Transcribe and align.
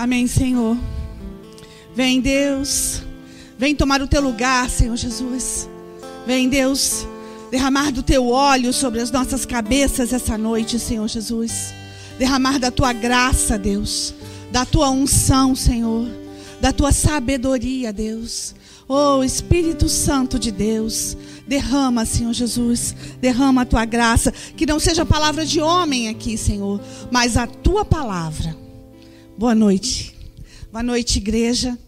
Amém, 0.00 0.26
Senhor. 0.26 0.78
Vem, 1.94 2.22
Deus. 2.22 3.02
Vem 3.58 3.74
tomar 3.74 4.00
o 4.00 4.08
teu 4.08 4.22
lugar, 4.22 4.70
Senhor 4.70 4.96
Jesus. 4.96 5.68
Vem, 6.26 6.48
Deus, 6.48 7.06
derramar 7.50 7.92
do 7.92 8.02
teu 8.02 8.28
óleo 8.28 8.72
sobre 8.72 9.02
as 9.02 9.10
nossas 9.10 9.44
cabeças 9.44 10.14
essa 10.14 10.38
noite, 10.38 10.78
Senhor 10.78 11.06
Jesus. 11.06 11.74
Derramar 12.18 12.58
da 12.58 12.70
tua 12.70 12.94
graça, 12.94 13.58
Deus. 13.58 14.14
Da 14.50 14.64
tua 14.64 14.88
unção, 14.88 15.54
Senhor. 15.54 16.08
Da 16.62 16.72
tua 16.72 16.92
sabedoria, 16.92 17.92
Deus. 17.92 18.54
Oh, 18.88 19.22
Espírito 19.22 19.86
Santo 19.86 20.38
de 20.38 20.50
Deus. 20.50 21.14
Derrama, 21.46 22.06
Senhor 22.06 22.32
Jesus, 22.32 22.96
derrama 23.20 23.62
a 23.62 23.66
tua 23.66 23.84
graça. 23.84 24.32
Que 24.32 24.64
não 24.64 24.80
seja 24.80 25.04
palavra 25.04 25.44
de 25.44 25.60
homem 25.60 26.08
aqui, 26.08 26.38
Senhor, 26.38 26.80
mas 27.10 27.36
a 27.36 27.46
tua 27.46 27.84
palavra. 27.84 28.59
Boa 29.40 29.54
noite. 29.54 30.14
Boa 30.70 30.82
noite, 30.82 31.16
igreja. 31.16 31.78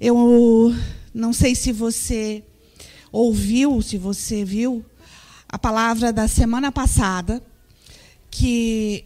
Eu 0.00 0.72
não 1.12 1.32
sei 1.32 1.52
se 1.56 1.72
você 1.72 2.44
ouviu, 3.10 3.82
se 3.82 3.98
você 3.98 4.44
viu 4.44 4.84
a 5.48 5.58
palavra 5.58 6.12
da 6.12 6.28
semana 6.28 6.70
passada, 6.70 7.42
que 8.30 9.04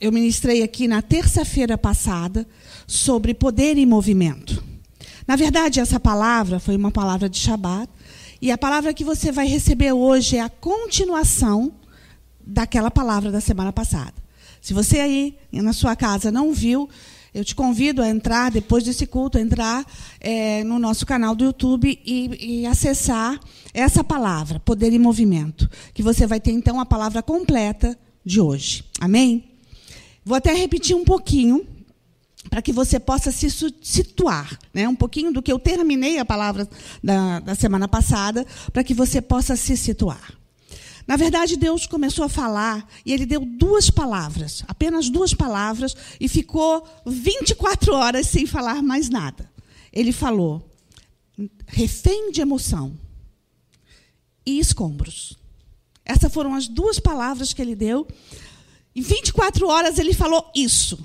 eu 0.00 0.10
ministrei 0.10 0.64
aqui 0.64 0.88
na 0.88 1.00
terça-feira 1.00 1.78
passada, 1.78 2.44
sobre 2.88 3.34
poder 3.34 3.78
e 3.78 3.86
movimento. 3.86 4.60
Na 5.28 5.36
verdade, 5.36 5.78
essa 5.78 6.00
palavra 6.00 6.58
foi 6.58 6.74
uma 6.74 6.90
palavra 6.90 7.28
de 7.28 7.38
Shabat, 7.38 7.88
e 8.42 8.50
a 8.50 8.58
palavra 8.58 8.92
que 8.92 9.04
você 9.04 9.30
vai 9.30 9.46
receber 9.46 9.92
hoje 9.92 10.38
é 10.38 10.40
a 10.40 10.48
continuação 10.48 11.72
daquela 12.44 12.90
palavra 12.90 13.30
da 13.30 13.40
semana 13.40 13.72
passada. 13.72 14.19
Se 14.60 14.74
você 14.74 15.00
aí 15.00 15.36
na 15.52 15.72
sua 15.72 15.96
casa 15.96 16.30
não 16.30 16.52
viu, 16.52 16.88
eu 17.32 17.44
te 17.44 17.54
convido 17.54 18.02
a 18.02 18.08
entrar, 18.08 18.50
depois 18.50 18.84
desse 18.84 19.06
culto, 19.06 19.38
a 19.38 19.40
entrar 19.40 19.86
é, 20.18 20.64
no 20.64 20.78
nosso 20.78 21.06
canal 21.06 21.34
do 21.34 21.44
YouTube 21.44 21.98
e, 22.04 22.62
e, 22.62 22.66
acessar 22.66 23.38
essa 23.72 24.02
palavra, 24.02 24.58
Poder 24.60 24.92
e 24.92 24.98
Movimento, 24.98 25.70
que 25.94 26.02
você 26.02 26.26
vai 26.26 26.40
ter 26.40 26.50
então 26.50 26.80
a 26.80 26.86
palavra 26.86 27.22
completa 27.22 27.98
de 28.24 28.40
hoje. 28.40 28.84
Amém? 29.00 29.44
Vou 30.24 30.36
até 30.36 30.52
repetir 30.52 30.96
um 30.96 31.04
pouquinho 31.04 31.66
para 32.48 32.60
que 32.60 32.72
você 32.72 32.98
possa 32.98 33.30
se 33.30 33.48
situar, 33.82 34.58
né? 34.74 34.88
um 34.88 34.96
pouquinho 34.96 35.32
do 35.32 35.42
que 35.42 35.52
eu 35.52 35.58
terminei 35.58 36.18
a 36.18 36.24
palavra 36.24 36.68
da, 37.02 37.38
da 37.40 37.54
semana 37.54 37.86
passada, 37.86 38.46
para 38.72 38.82
que 38.82 38.94
você 38.94 39.20
possa 39.20 39.56
se 39.56 39.76
situar. 39.76 40.39
Na 41.10 41.16
verdade, 41.16 41.56
Deus 41.56 41.86
começou 41.86 42.24
a 42.24 42.28
falar 42.28 42.88
e 43.04 43.12
ele 43.12 43.26
deu 43.26 43.44
duas 43.44 43.90
palavras, 43.90 44.62
apenas 44.68 45.10
duas 45.10 45.34
palavras, 45.34 45.96
e 46.20 46.28
ficou 46.28 46.86
24 47.04 47.92
horas 47.92 48.28
sem 48.28 48.46
falar 48.46 48.80
mais 48.80 49.08
nada. 49.08 49.50
Ele 49.92 50.12
falou: 50.12 50.70
refém 51.66 52.30
de 52.30 52.40
emoção 52.40 52.96
e 54.46 54.60
escombros. 54.60 55.36
Essas 56.04 56.32
foram 56.32 56.54
as 56.54 56.68
duas 56.68 57.00
palavras 57.00 57.52
que 57.52 57.60
ele 57.60 57.74
deu. 57.74 58.06
Em 58.94 59.02
24 59.02 59.66
horas 59.66 59.98
ele 59.98 60.14
falou 60.14 60.48
isso. 60.54 60.96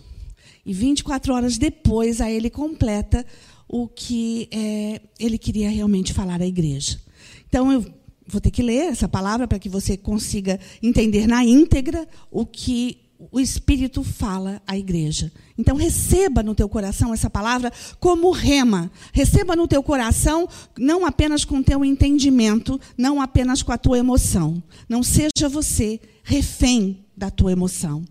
E 0.63 0.71
24 0.71 1.33
horas 1.33 1.57
depois, 1.57 2.21
aí 2.21 2.35
ele 2.35 2.51
completa 2.51 3.25
o 3.67 3.87
que 3.87 4.47
é, 4.51 5.01
ele 5.17 5.39
queria 5.39 5.71
realmente 5.71 6.13
falar 6.13 6.43
à 6.43 6.45
igreja. 6.45 7.01
Então, 7.47 7.71
eu 7.71 8.04
vou 8.27 8.41
ter 8.41 8.51
que 8.51 8.63
ler 8.63 8.91
essa 8.91 9.07
palavra 9.07 9.47
para 9.47 9.59
que 9.59 9.69
você 9.69 9.95
consiga 9.97 10.59
entender 10.81 11.27
na 11.27 11.43
íntegra 11.43 12.07
o 12.31 12.45
que 12.45 13.05
o 13.31 13.39
Espírito 13.39 14.03
fala 14.03 14.61
à 14.67 14.77
igreja. 14.77 15.31
Então 15.57 15.75
receba 15.75 16.43
no 16.43 16.53
teu 16.53 16.67
coração 16.67 17.13
essa 17.13 17.29
palavra 17.29 17.71
como 17.99 18.31
rema. 18.31 18.91
Receba 19.13 19.55
no 19.55 19.67
teu 19.67 19.81
coração 19.81 20.47
não 20.77 21.05
apenas 21.05 21.45
com 21.45 21.59
o 21.59 21.63
teu 21.63 21.85
entendimento, 21.85 22.79
não 22.97 23.21
apenas 23.21 23.63
com 23.63 23.71
a 23.71 23.77
tua 23.77 23.97
emoção. 23.97 24.61
Não 24.89 25.01
seja 25.01 25.49
você 25.49 25.99
refém 26.23 27.05
da 27.15 27.29
tua 27.29 27.51
emoção. 27.51 28.03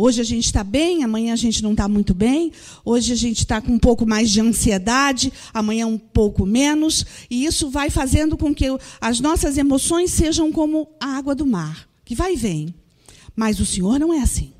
Hoje 0.00 0.20
a 0.20 0.24
gente 0.24 0.44
está 0.44 0.62
bem, 0.62 1.02
amanhã 1.02 1.32
a 1.32 1.36
gente 1.36 1.60
não 1.60 1.72
está 1.72 1.88
muito 1.88 2.14
bem. 2.14 2.52
Hoje 2.84 3.12
a 3.12 3.16
gente 3.16 3.38
está 3.38 3.60
com 3.60 3.72
um 3.72 3.78
pouco 3.80 4.06
mais 4.06 4.30
de 4.30 4.40
ansiedade, 4.40 5.32
amanhã 5.52 5.88
um 5.88 5.98
pouco 5.98 6.46
menos. 6.46 7.04
E 7.28 7.44
isso 7.44 7.68
vai 7.68 7.90
fazendo 7.90 8.36
com 8.36 8.54
que 8.54 8.66
as 9.00 9.18
nossas 9.18 9.58
emoções 9.58 10.12
sejam 10.12 10.52
como 10.52 10.88
a 11.00 11.16
água 11.16 11.34
do 11.34 11.44
mar, 11.44 11.88
que 12.04 12.14
vai 12.14 12.34
e 12.34 12.36
vem. 12.36 12.72
Mas 13.34 13.58
o 13.58 13.66
Senhor 13.66 13.98
não 13.98 14.14
é 14.14 14.20
assim. 14.20 14.52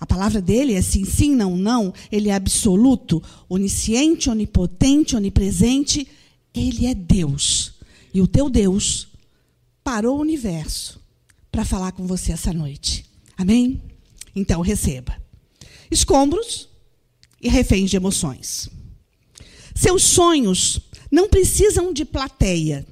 A 0.00 0.04
palavra 0.04 0.42
dele 0.42 0.74
é 0.74 0.82
sim, 0.82 1.04
sim, 1.04 1.36
não, 1.36 1.56
não. 1.56 1.94
Ele 2.10 2.28
é 2.28 2.34
absoluto, 2.34 3.22
onisciente, 3.48 4.28
onipotente, 4.28 5.14
onipresente. 5.14 6.08
Ele 6.52 6.86
é 6.86 6.94
Deus. 6.94 7.74
E 8.12 8.20
o 8.20 8.26
teu 8.26 8.50
Deus 8.50 9.06
parou 9.84 10.18
o 10.18 10.20
universo 10.20 11.00
para 11.48 11.64
falar 11.64 11.92
com 11.92 12.08
você 12.08 12.32
essa 12.32 12.52
noite. 12.52 13.04
Amém? 13.36 13.87
Então, 14.38 14.60
receba. 14.60 15.20
Escombros 15.90 16.68
e 17.42 17.48
reféns 17.48 17.90
de 17.90 17.96
emoções. 17.96 18.70
Seus 19.74 20.04
sonhos 20.04 20.80
não 21.10 21.28
precisam 21.28 21.92
de 21.92 22.04
plateia, 22.04 22.86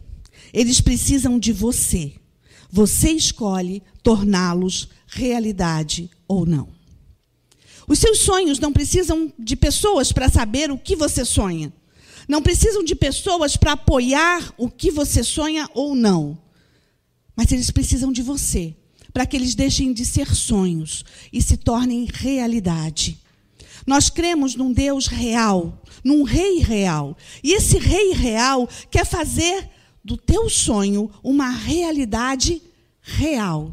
eles 0.52 0.80
precisam 0.80 1.38
de 1.38 1.52
você. 1.52 2.14
Você 2.68 3.10
escolhe 3.10 3.80
torná-los 4.02 4.88
realidade 5.06 6.10
ou 6.26 6.44
não. 6.44 6.68
Os 7.86 8.00
seus 8.00 8.18
sonhos 8.18 8.58
não 8.58 8.72
precisam 8.72 9.32
de 9.38 9.54
pessoas 9.54 10.10
para 10.10 10.28
saber 10.28 10.72
o 10.72 10.78
que 10.78 10.96
você 10.96 11.24
sonha. 11.24 11.72
Não 12.26 12.42
precisam 12.42 12.82
de 12.82 12.96
pessoas 12.96 13.56
para 13.56 13.72
apoiar 13.72 14.52
o 14.58 14.68
que 14.68 14.90
você 14.90 15.22
sonha 15.22 15.68
ou 15.72 15.94
não. 15.94 16.36
Mas 17.36 17.52
eles 17.52 17.70
precisam 17.70 18.10
de 18.10 18.22
você 18.22 18.74
para 19.16 19.24
que 19.24 19.34
eles 19.34 19.54
deixem 19.54 19.94
de 19.94 20.04
ser 20.04 20.34
sonhos 20.34 21.02
e 21.32 21.40
se 21.40 21.56
tornem 21.56 22.06
realidade. 22.12 23.18
Nós 23.86 24.10
cremos 24.10 24.54
num 24.54 24.70
Deus 24.70 25.06
real, 25.06 25.82
num 26.04 26.22
rei 26.22 26.58
real. 26.58 27.16
E 27.42 27.54
esse 27.54 27.78
rei 27.78 28.12
real 28.12 28.68
quer 28.90 29.06
fazer 29.06 29.70
do 30.04 30.18
teu 30.18 30.50
sonho 30.50 31.10
uma 31.24 31.48
realidade 31.48 32.60
real. 33.00 33.72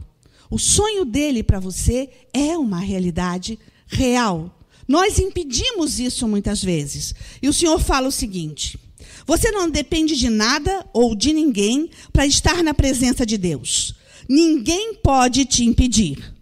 O 0.49 0.57
sonho 0.57 1.03
dele 1.03 1.43
para 1.43 1.59
você 1.59 2.09
é 2.33 2.57
uma 2.57 2.79
realidade 2.79 3.59
real. 3.85 4.57
Nós 4.87 5.19
impedimos 5.19 5.99
isso 5.99 6.25
muitas 6.25 6.63
vezes. 6.63 7.13
E 7.41 7.49
o 7.49 7.53
Senhor 7.53 7.81
fala 7.81 8.07
o 8.07 8.13
seguinte: 8.13 8.79
você 9.27 9.51
não 9.51 9.69
depende 9.69 10.15
de 10.15 10.29
nada 10.29 10.87
ou 10.93 11.13
de 11.13 11.33
ninguém 11.33 11.89
para 12.13 12.25
estar 12.25 12.63
na 12.63 12.73
presença 12.73 13.25
de 13.25 13.37
Deus. 13.37 14.01
Ninguém 14.27 14.95
pode 14.95 15.45
te 15.45 15.63
impedir, 15.63 16.33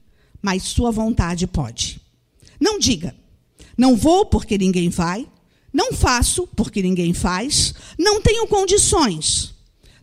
mas 0.41 0.63
sua 0.63 0.91
vontade 0.91 1.47
pode. 1.47 2.01
Não 2.59 2.77
diga, 2.77 3.15
não 3.77 3.95
vou 3.95 4.25
porque 4.25 4.57
ninguém 4.57 4.89
vai, 4.89 5.27
não 5.73 5.93
faço 5.93 6.47
porque 6.47 6.81
ninguém 6.81 7.13
faz, 7.13 7.73
não 7.97 8.21
tenho 8.21 8.47
condições. 8.47 9.53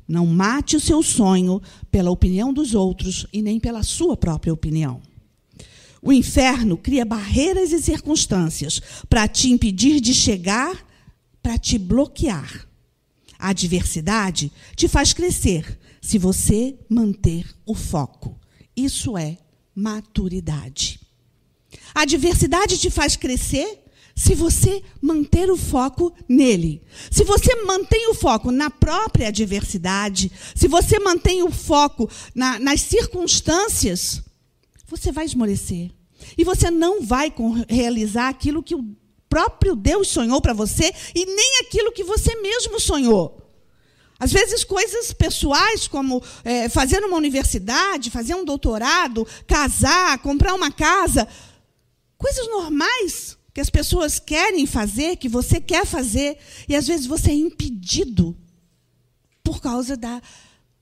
Não 0.09 0.25
mate 0.25 0.75
o 0.75 0.81
seu 0.81 1.03
sonho 1.03 1.61
pela 1.91 2.11
opinião 2.11 2.53
dos 2.53 2.75
outros 2.75 3.27
e 3.31 3.43
nem 3.43 3.61
pela 3.61 3.83
sua 3.83 4.17
própria 4.17 4.53
opinião. 4.53 5.03
O 6.01 6.13
inferno 6.13 6.79
cria 6.79 7.05
barreiras 7.05 7.73
e 7.73 7.83
circunstâncias 7.83 8.81
para 9.09 9.29
te 9.29 9.51
impedir 9.51 10.01
de 10.01 10.15
chegar, 10.15 10.87
para 11.43 11.59
te 11.59 11.77
bloquear. 11.77 12.67
A 13.39 13.51
adversidade 13.51 14.51
te 14.75 14.89
faz 14.89 15.13
crescer, 15.13 15.79
se 16.09 16.17
você 16.17 16.75
manter 16.89 17.45
o 17.67 17.75
foco. 17.75 18.35
Isso 18.75 19.19
é 19.19 19.37
maturidade. 19.75 20.99
A 21.95 22.01
adversidade 22.01 22.79
te 22.79 22.89
faz 22.89 23.15
crescer 23.15 23.85
se 24.17 24.35
você 24.35 24.83
manter 25.03 25.51
o 25.51 25.57
foco 25.59 26.11
nele. 26.27 26.83
Se 27.11 27.25
você 27.25 27.55
mantém 27.57 28.09
o 28.09 28.15
foco 28.15 28.51
na 28.51 28.71
própria 28.71 29.29
adversidade, 29.29 30.33
se 30.55 30.67
você 30.67 30.99
mantém 30.99 31.43
o 31.43 31.51
foco 31.51 32.09
na, 32.35 32.59
nas 32.59 32.81
circunstâncias, 32.81 34.23
você 34.87 35.13
vai 35.13 35.27
esmorecer. 35.27 35.91
E 36.39 36.43
você 36.43 36.71
não 36.71 37.03
vai 37.03 37.31
realizar 37.69 38.31
aquilo 38.31 38.63
que 38.63 38.75
o 38.75 38.97
próprio 39.29 39.77
Deus 39.77 40.09
sonhou 40.09 40.41
para 40.41 40.55
você 40.55 40.91
e 41.15 41.27
nem 41.27 41.61
aquilo 41.61 41.93
que 41.93 42.03
você 42.03 42.35
mesmo 42.37 42.81
sonhou. 42.81 43.48
Às 44.21 44.33
vezes, 44.33 44.65
coisas 44.65 45.13
pessoais, 45.13 45.87
como 45.87 46.23
é, 46.45 46.69
fazer 46.69 47.05
uma 47.05 47.17
universidade, 47.17 48.11
fazer 48.11 48.35
um 48.35 48.45
doutorado, 48.45 49.27
casar, 49.47 50.19
comprar 50.19 50.55
uma 50.55 50.73
casa, 50.73 51.29
coisas 52.17 52.49
normais 52.49 53.39
que 53.55 53.61
as 53.61 53.71
pessoas 53.71 54.19
querem 54.19 54.67
fazer, 54.67 55.17
que 55.17 55.29
você 55.29 55.61
quer 55.61 55.85
fazer, 55.85 56.37
e 56.69 56.77
às 56.77 56.87
vezes 56.87 57.07
você 57.07 57.31
é 57.31 57.35
impedido 57.35 58.37
por 59.43 59.61
causa 59.61 59.97
da, 59.97 60.21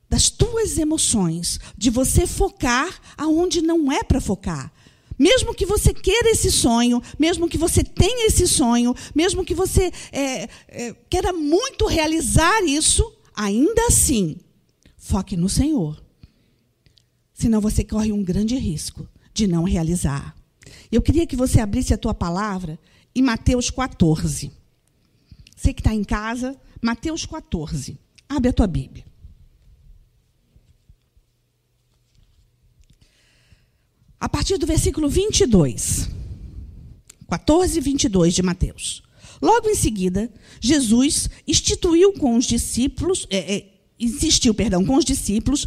das 0.08 0.28
tuas 0.30 0.76
emoções, 0.76 1.58
de 1.76 1.90
você 1.90 2.26
focar 2.26 3.00
aonde 3.16 3.62
não 3.62 3.90
é 3.90 4.02
para 4.02 4.20
focar. 4.20 4.72
Mesmo 5.18 5.54
que 5.54 5.64
você 5.64 5.94
queira 5.94 6.30
esse 6.30 6.52
sonho, 6.52 7.02
mesmo 7.18 7.48
que 7.48 7.56
você 7.56 7.82
tenha 7.82 8.26
esse 8.26 8.46
sonho, 8.46 8.94
mesmo 9.14 9.44
que 9.44 9.54
você 9.54 9.90
é, 10.12 10.48
é, 10.68 10.94
queira 11.08 11.32
muito 11.32 11.86
realizar 11.86 12.62
isso, 12.64 13.15
ainda 13.36 13.86
assim, 13.86 14.38
foque 14.96 15.36
no 15.36 15.48
Senhor. 15.48 16.02
Senão 17.34 17.60
você 17.60 17.84
corre 17.84 18.10
um 18.10 18.24
grande 18.24 18.56
risco 18.56 19.06
de 19.34 19.46
não 19.46 19.64
realizar. 19.64 20.34
Eu 20.90 21.02
queria 21.02 21.26
que 21.26 21.36
você 21.36 21.60
abrisse 21.60 21.92
a 21.92 21.98
tua 21.98 22.14
palavra 22.14 22.78
em 23.14 23.22
Mateus 23.22 23.70
14. 23.70 24.50
Você 25.54 25.74
que 25.74 25.80
está 25.80 25.94
em 25.94 26.02
casa, 26.02 26.58
Mateus 26.82 27.26
14. 27.26 27.98
Abre 28.28 28.48
a 28.48 28.52
tua 28.52 28.66
Bíblia. 28.66 29.04
A 34.18 34.28
partir 34.28 34.58
do 34.58 34.66
versículo 34.66 35.08
22. 35.08 36.08
14 37.28 37.78
e 37.78 37.80
22 37.80 38.34
de 38.34 38.42
Mateus. 38.42 39.02
Logo 39.40 39.68
em 39.68 39.74
seguida, 39.74 40.30
Jesus 40.60 41.28
instituiu 41.46 42.12
com 42.14 42.36
os 42.36 42.44
discípulos, 42.44 43.26
é, 43.30 43.56
é, 43.56 43.66
insistiu, 43.98 44.54
perdão, 44.54 44.84
com 44.84 44.96
os 44.96 45.04
discípulos 45.04 45.66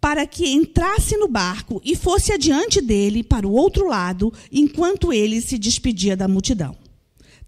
para 0.00 0.26
que 0.26 0.48
entrasse 0.48 1.16
no 1.16 1.26
barco 1.26 1.80
e 1.84 1.96
fosse 1.96 2.32
adiante 2.32 2.80
dele 2.80 3.24
para 3.24 3.46
o 3.46 3.52
outro 3.52 3.88
lado, 3.88 4.32
enquanto 4.52 5.12
ele 5.12 5.40
se 5.40 5.58
despedia 5.58 6.16
da 6.16 6.28
multidão. 6.28 6.76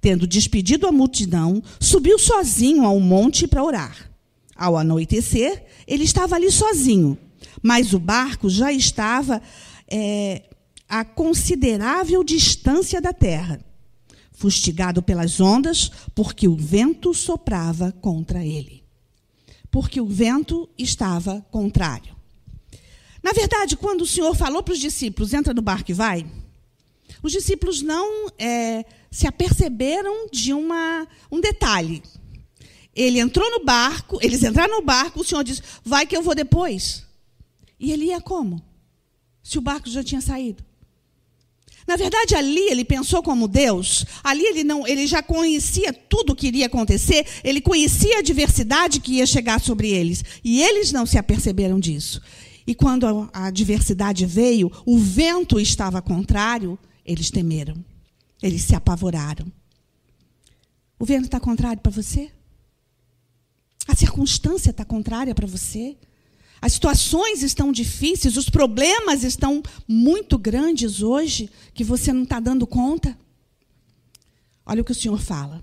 Tendo 0.00 0.26
despedido 0.26 0.86
a 0.86 0.92
multidão, 0.92 1.62
subiu 1.78 2.18
sozinho 2.18 2.84
ao 2.84 2.98
monte 2.98 3.46
para 3.46 3.62
orar. 3.62 4.10
Ao 4.56 4.76
anoitecer, 4.76 5.66
ele 5.86 6.04
estava 6.04 6.34
ali 6.34 6.50
sozinho, 6.50 7.16
mas 7.62 7.92
o 7.92 7.98
barco 7.98 8.48
já 8.50 8.72
estava 8.72 9.40
é, 9.88 10.42
a 10.88 11.04
considerável 11.04 12.24
distância 12.24 13.00
da 13.00 13.12
terra, 13.12 13.60
fustigado 14.38 15.02
pelas 15.02 15.40
ondas, 15.40 15.90
porque 16.14 16.46
o 16.46 16.54
vento 16.54 17.12
soprava 17.12 17.90
contra 18.00 18.44
ele. 18.44 18.84
Porque 19.68 20.00
o 20.00 20.06
vento 20.06 20.68
estava 20.78 21.44
contrário. 21.50 22.14
Na 23.20 23.32
verdade, 23.32 23.76
quando 23.76 24.02
o 24.02 24.06
Senhor 24.06 24.32
falou 24.36 24.62
para 24.62 24.72
os 24.72 24.78
discípulos, 24.78 25.34
entra 25.34 25.52
no 25.52 25.60
barco 25.60 25.90
e 25.90 25.94
vai, 25.94 26.24
os 27.20 27.32
discípulos 27.32 27.82
não 27.82 28.28
é, 28.38 28.84
se 29.10 29.26
aperceberam 29.26 30.28
de 30.30 30.52
uma, 30.52 31.08
um 31.32 31.40
detalhe. 31.40 32.00
Ele 32.94 33.18
entrou 33.18 33.50
no 33.50 33.64
barco, 33.64 34.20
eles 34.22 34.44
entraram 34.44 34.76
no 34.76 34.86
barco, 34.86 35.20
o 35.20 35.24
Senhor 35.24 35.42
disse, 35.42 35.62
vai 35.84 36.06
que 36.06 36.16
eu 36.16 36.22
vou 36.22 36.34
depois. 36.36 37.04
E 37.78 37.90
ele 37.90 38.04
ia 38.06 38.20
como? 38.20 38.62
Se 39.42 39.58
o 39.58 39.60
barco 39.60 39.90
já 39.90 40.04
tinha 40.04 40.20
saído. 40.20 40.67
Na 41.88 41.96
verdade, 41.96 42.34
ali 42.34 42.68
ele 42.68 42.84
pensou 42.84 43.22
como 43.22 43.48
Deus. 43.48 44.04
Ali 44.22 44.44
ele 44.44 44.62
não, 44.62 44.86
ele 44.86 45.06
já 45.06 45.22
conhecia 45.22 45.90
tudo 45.90 46.34
o 46.34 46.36
que 46.36 46.48
iria 46.48 46.66
acontecer. 46.66 47.26
Ele 47.42 47.62
conhecia 47.62 48.16
a 48.16 48.18
adversidade 48.18 49.00
que 49.00 49.14
ia 49.14 49.26
chegar 49.26 49.58
sobre 49.58 49.88
eles. 49.88 50.22
E 50.44 50.62
eles 50.62 50.92
não 50.92 51.06
se 51.06 51.16
aperceberam 51.16 51.80
disso. 51.80 52.20
E 52.66 52.74
quando 52.74 53.30
a 53.32 53.46
adversidade 53.46 54.26
veio, 54.26 54.70
o 54.84 54.98
vento 54.98 55.58
estava 55.58 56.02
contrário, 56.02 56.78
eles 57.06 57.30
temeram. 57.30 57.82
Eles 58.42 58.64
se 58.64 58.74
apavoraram. 58.74 59.50
O 60.98 61.06
vento 61.06 61.24
está 61.24 61.40
contrário 61.40 61.80
para 61.80 61.90
você? 61.90 62.30
A 63.86 63.96
circunstância 63.96 64.72
está 64.72 64.84
contrária 64.84 65.34
para 65.34 65.46
você? 65.46 65.96
As 66.60 66.72
situações 66.72 67.42
estão 67.42 67.70
difíceis, 67.70 68.36
os 68.36 68.48
problemas 68.48 69.22
estão 69.22 69.62
muito 69.86 70.36
grandes 70.36 71.02
hoje 71.02 71.50
que 71.72 71.84
você 71.84 72.12
não 72.12 72.24
está 72.24 72.40
dando 72.40 72.66
conta. 72.66 73.16
Olha 74.66 74.82
o 74.82 74.84
que 74.84 74.92
o 74.92 74.94
Senhor 74.94 75.20
fala. 75.20 75.62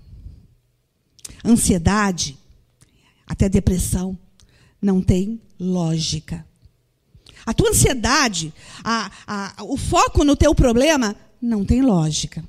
Ansiedade, 1.44 2.36
até 3.26 3.48
depressão, 3.48 4.18
não 4.80 5.02
tem 5.02 5.40
lógica. 5.60 6.46
A 7.44 7.52
tua 7.52 7.70
ansiedade, 7.70 8.52
a, 8.82 9.10
a, 9.26 9.64
o 9.64 9.76
foco 9.76 10.24
no 10.24 10.34
teu 10.34 10.54
problema, 10.54 11.14
não 11.40 11.64
tem 11.64 11.82
lógica. 11.82 12.42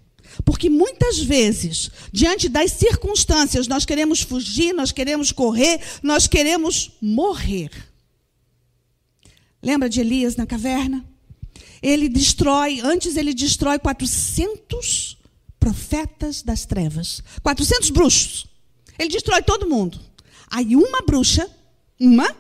Porque 0.44 0.70
muitas 0.70 1.20
vezes, 1.20 1.92
diante 2.12 2.50
das 2.50 2.72
circunstâncias, 2.72 3.68
nós 3.68 3.86
queremos 3.86 4.22
fugir, 4.22 4.74
nós 4.74 4.92
queremos 4.92 5.32
correr, 5.32 5.80
nós 6.02 6.28
queremos 6.28 6.92
morrer. 7.02 7.70
Lembra 9.68 9.90
de 9.90 10.00
Elias 10.00 10.38
na 10.38 10.46
caverna? 10.46 11.04
Ele 11.84 12.08
destrói, 12.08 12.80
antes 12.80 13.18
ele 13.18 13.34
destrói 13.34 13.78
400 13.78 15.18
profetas 15.60 16.42
das 16.42 16.66
trevas, 16.66 17.22
400 17.44 17.90
bruxos. 17.90 18.48
Ele 18.98 19.10
destrói 19.10 19.42
todo 19.42 19.68
mundo. 19.68 20.00
Aí 20.50 20.74
uma 20.74 21.02
bruxa, 21.02 21.52
uma, 22.00 22.34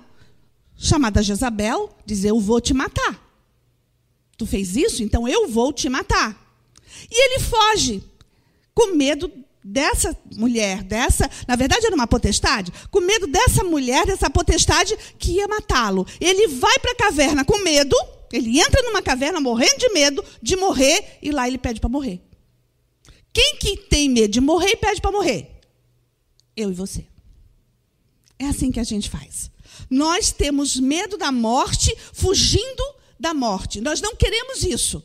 chamada 0.77 1.21
Jezabel, 1.21 1.93
diz: 2.05 2.23
Eu 2.23 2.39
vou 2.39 2.61
te 2.61 2.73
matar. 2.73 3.21
Tu 4.37 4.45
fez 4.45 4.77
isso, 4.77 5.03
então 5.03 5.27
eu 5.27 5.49
vou 5.49 5.73
te 5.73 5.89
matar. 5.89 6.33
E 7.11 7.25
ele 7.25 7.43
foge, 7.43 8.01
com 8.73 8.95
medo 8.95 9.29
dessa 9.67 10.17
mulher, 10.35 10.81
dessa, 10.81 11.29
na 11.45 11.55
verdade 11.55 11.85
era 11.85 11.95
uma 11.95 12.07
potestade, 12.07 12.71
com 12.89 13.01
medo 13.01 13.27
dessa 13.27 13.63
mulher, 13.63 14.05
dessa 14.05 14.29
potestade 14.29 14.97
que 15.19 15.33
ia 15.33 15.47
matá-lo. 15.47 16.07
Ele 16.21 16.47
vai 16.47 16.79
para 16.79 16.91
a 16.91 16.95
caverna 16.95 17.43
com 17.43 17.57
medo, 17.59 17.95
ele 18.31 18.59
entra 18.59 18.81
numa 18.83 19.01
caverna 19.01 19.41
morrendo 19.41 19.77
de 19.77 19.89
medo 19.89 20.23
de 20.41 20.55
morrer 20.55 21.19
e 21.21 21.31
lá 21.31 21.47
ele 21.47 21.57
pede 21.57 21.81
para 21.81 21.89
morrer. 21.89 22.21
Quem 23.33 23.57
que 23.57 23.77
tem 23.77 24.09
medo 24.09 24.31
de 24.31 24.41
morrer 24.41 24.71
e 24.71 24.77
pede 24.77 25.01
para 25.01 25.11
morrer? 25.11 25.59
Eu 26.55 26.71
e 26.71 26.73
você. 26.73 27.05
É 28.39 28.45
assim 28.45 28.71
que 28.71 28.79
a 28.79 28.83
gente 28.83 29.09
faz. 29.09 29.51
Nós 29.89 30.31
temos 30.31 30.77
medo 30.77 31.17
da 31.17 31.31
morte, 31.31 31.95
fugindo 32.13 32.83
da 33.19 33.33
morte. 33.33 33.81
Nós 33.81 33.99
não 33.99 34.15
queremos 34.15 34.63
isso. 34.63 35.03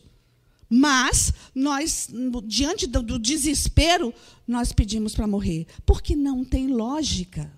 Mas 0.74 1.34
nós, 1.54 2.08
diante 2.46 2.86
do, 2.86 3.02
do 3.02 3.18
desespero, 3.18 4.14
nós 4.48 4.72
pedimos 4.72 5.14
para 5.14 5.26
morrer. 5.26 5.66
Porque 5.84 6.16
não 6.16 6.42
tem 6.42 6.68
lógica. 6.68 7.52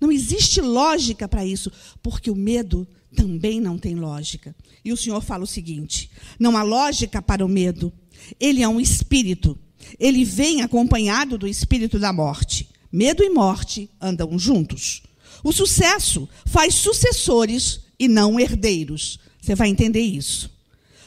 Não 0.00 0.12
existe 0.12 0.60
lógica 0.60 1.26
para 1.26 1.44
isso. 1.44 1.72
Porque 2.00 2.30
o 2.30 2.36
medo 2.36 2.86
também 3.16 3.60
não 3.60 3.76
tem 3.76 3.96
lógica. 3.96 4.54
E 4.84 4.92
o 4.92 4.96
Senhor 4.96 5.20
fala 5.20 5.42
o 5.42 5.46
seguinte: 5.46 6.08
não 6.38 6.56
há 6.56 6.62
lógica 6.62 7.20
para 7.20 7.44
o 7.44 7.48
medo. 7.48 7.92
Ele 8.38 8.62
é 8.62 8.68
um 8.68 8.80
espírito. 8.80 9.58
Ele 9.98 10.24
vem 10.24 10.62
acompanhado 10.62 11.36
do 11.36 11.48
espírito 11.48 11.98
da 11.98 12.12
morte. 12.12 12.68
Medo 12.92 13.24
e 13.24 13.30
morte 13.30 13.90
andam 14.00 14.38
juntos. 14.38 15.02
O 15.42 15.50
sucesso 15.50 16.28
faz 16.46 16.76
sucessores 16.76 17.80
e 17.98 18.06
não 18.06 18.38
herdeiros. 18.38 19.18
Você 19.40 19.56
vai 19.56 19.68
entender 19.68 20.02
isso. 20.02 20.51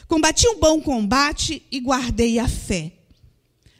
Combati 0.08 0.46
um 0.48 0.58
bom 0.58 0.80
combate 0.80 1.62
e 1.70 1.80
guardei 1.80 2.38
a 2.38 2.48
fé. 2.48 2.92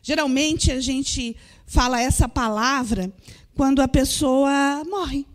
Geralmente 0.02 0.72
a 0.72 0.80
gente 0.80 1.36
fala 1.66 2.00
essa 2.00 2.28
palavra 2.28 3.12
quando 3.54 3.80
a 3.80 3.88
pessoa 3.88 4.82
morre. 4.88 5.26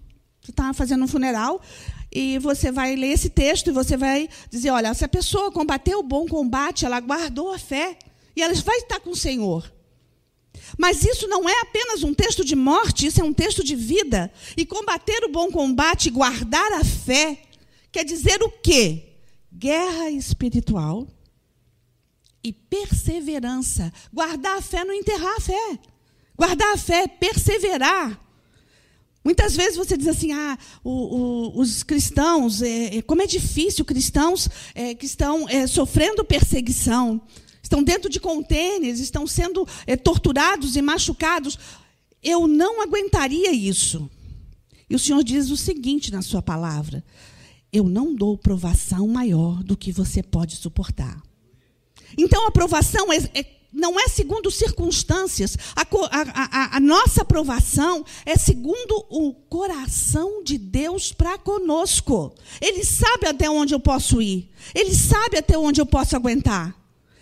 Você 0.41 0.51
está 0.51 0.73
fazendo 0.73 1.03
um 1.03 1.07
funeral 1.07 1.61
e 2.11 2.37
você 2.39 2.71
vai 2.71 2.95
ler 2.95 3.13
esse 3.13 3.29
texto 3.29 3.67
e 3.67 3.73
você 3.73 3.95
vai 3.95 4.27
dizer: 4.49 4.69
olha, 4.71 4.93
se 4.93 5.05
a 5.05 5.09
pessoa 5.09 5.51
combateu 5.51 5.99
o 5.99 6.03
bom 6.03 6.27
combate, 6.27 6.85
ela 6.85 6.99
guardou 6.99 7.53
a 7.53 7.59
fé 7.59 7.97
e 8.35 8.41
ela 8.41 8.53
vai 8.55 8.77
estar 8.77 8.99
com 8.99 9.11
o 9.11 9.15
Senhor. 9.15 9.71
Mas 10.77 11.03
isso 11.05 11.27
não 11.27 11.47
é 11.47 11.61
apenas 11.61 12.03
um 12.03 12.13
texto 12.13 12.43
de 12.43 12.55
morte, 12.55 13.07
isso 13.07 13.21
é 13.21 13.23
um 13.23 13.33
texto 13.33 13.63
de 13.63 13.75
vida. 13.75 14.31
E 14.57 14.65
combater 14.65 15.23
o 15.23 15.31
bom 15.31 15.51
combate, 15.51 16.09
guardar 16.09 16.71
a 16.73 16.83
fé, 16.83 17.41
quer 17.91 18.03
dizer 18.03 18.41
o 18.41 18.49
quê? 18.49 19.10
Guerra 19.51 20.09
espiritual 20.09 21.07
e 22.43 22.51
perseverança. 22.51 23.91
Guardar 24.11 24.57
a 24.57 24.61
fé 24.61 24.83
não 24.83 24.93
enterrar 24.93 25.35
a 25.37 25.41
fé. 25.41 25.79
Guardar 26.37 26.73
a 26.73 26.77
fé, 26.77 27.07
perseverar. 27.07 28.19
Muitas 29.23 29.55
vezes 29.55 29.77
você 29.77 29.95
diz 29.95 30.07
assim, 30.07 30.31
ah, 30.31 30.57
o, 30.83 30.89
o, 30.89 31.59
os 31.59 31.83
cristãos, 31.83 32.61
é, 32.61 32.97
é, 32.97 33.01
como 33.03 33.21
é 33.21 33.27
difícil, 33.27 33.85
cristãos 33.85 34.49
é, 34.73 34.95
que 34.95 35.05
estão 35.05 35.47
é, 35.47 35.67
sofrendo 35.67 36.25
perseguição, 36.25 37.21
estão 37.61 37.83
dentro 37.83 38.09
de 38.09 38.19
contêineres, 38.19 38.99
estão 38.99 39.27
sendo 39.27 39.67
é, 39.85 39.95
torturados 39.95 40.75
e 40.75 40.81
machucados. 40.81 41.59
Eu 42.23 42.47
não 42.47 42.81
aguentaria 42.81 43.51
isso. 43.51 44.09
E 44.89 44.95
o 44.95 44.99
Senhor 44.99 45.23
diz 45.23 45.51
o 45.51 45.57
seguinte 45.57 46.11
na 46.11 46.23
sua 46.23 46.41
palavra: 46.41 47.03
eu 47.71 47.85
não 47.85 48.13
dou 48.13 48.37
provação 48.37 49.07
maior 49.07 49.63
do 49.63 49.77
que 49.77 49.91
você 49.91 50.21
pode 50.21 50.55
suportar. 50.55 51.21
Então, 52.17 52.45
a 52.45 52.51
provação 52.51 53.11
é, 53.11 53.17
é, 53.33 53.45
não 53.71 53.99
é 53.99 54.07
segundo 54.07 54.51
circunstâncias. 54.51 55.57
A, 55.75 55.81
a, 55.81 56.73
a, 56.73 56.77
a, 56.77 56.79
nossa 56.79 57.21
aprovação 57.21 58.05
é 58.25 58.37
segundo 58.37 59.05
o 59.09 59.33
coração 59.33 60.43
de 60.43 60.57
Deus 60.57 61.13
para 61.13 61.37
conosco. 61.37 62.33
Ele 62.59 62.83
sabe 62.83 63.27
até 63.27 63.49
onde 63.49 63.73
eu 63.73 63.79
posso 63.79 64.21
ir. 64.21 64.49
Ele 64.75 64.93
sabe 64.93 65.37
até 65.37 65.57
onde 65.57 65.79
eu 65.79 65.85
posso 65.85 66.15
aguentar. 66.15 66.75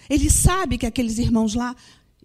Ele 0.10 0.30
sabe 0.30 0.78
que 0.80 0.88
aqueles 0.88 1.20
irmãos 1.20 1.54
lá 1.54 1.76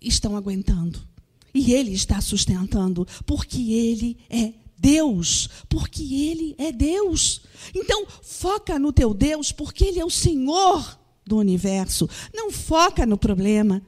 estão 0.00 0.36
aguentando. 0.36 1.06
E 1.52 1.72
ele 1.72 1.92
está 1.92 2.20
sustentando, 2.20 3.06
porque 3.26 3.72
ele 3.72 4.18
é 4.28 4.54
Deus, 4.78 5.48
porque 5.68 6.02
ele 6.02 6.54
é 6.58 6.72
Deus. 6.72 7.42
Então, 7.74 8.06
foca 8.22 8.78
no 8.78 8.92
teu 8.92 9.14
Deus, 9.14 9.52
porque 9.52 9.84
ele 9.84 10.00
é 10.00 10.04
o 10.04 10.10
Senhor 10.10 10.98
do 11.26 11.38
universo. 11.38 12.08
Não 12.34 12.50
foca 12.50 13.06
no 13.06 13.16
problema. 13.16 13.82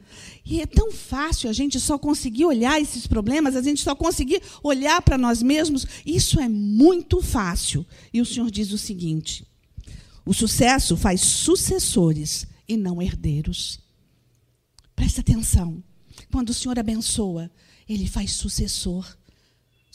E 0.45 0.61
é 0.61 0.67
tão 0.67 0.93
fácil 0.93 1.51
a 1.51 1.53
gente 1.53 1.79
só 1.81 1.99
conseguir 1.99 2.45
olhar 2.45 2.81
esses 2.81 3.07
problemas, 3.07 3.57
a 3.57 3.63
gente 3.63 3.83
só 3.83 3.95
conseguir 3.95 4.41
olhar 4.63 5.03
para 5.03 5.19
nós 5.19 5.43
mesmos. 5.43 5.87
Isso 6.05 6.41
é 6.41 6.49
muito 6.49 7.21
fácil. 7.21 7.85
E 8.13 8.21
o 8.21 8.27
Senhor 8.27 8.51
diz 8.51 8.73
o 8.73 8.79
seguinte: 8.79 9.47
o 10.25 10.33
sucesso 10.33 10.97
faz 10.97 11.21
sucessores 11.21 12.47
e 12.69 12.77
não 12.77 13.03
herdeiros. 13.03 13.81
Presta 14.95 15.21
atenção. 15.21 15.83
Quando 16.33 16.51
o 16.51 16.55
Senhor 16.55 16.79
abençoa, 16.79 17.51
ele 17.89 18.07
faz 18.07 18.33
sucessor. 18.33 19.07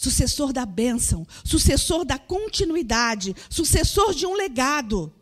Sucessor 0.01 0.51
da 0.51 0.65
bênção, 0.65 1.27
sucessor 1.43 2.03
da 2.03 2.17
continuidade, 2.17 3.35
sucessor 3.47 4.15
de 4.15 4.25
um 4.25 4.33
legado. 4.33 5.13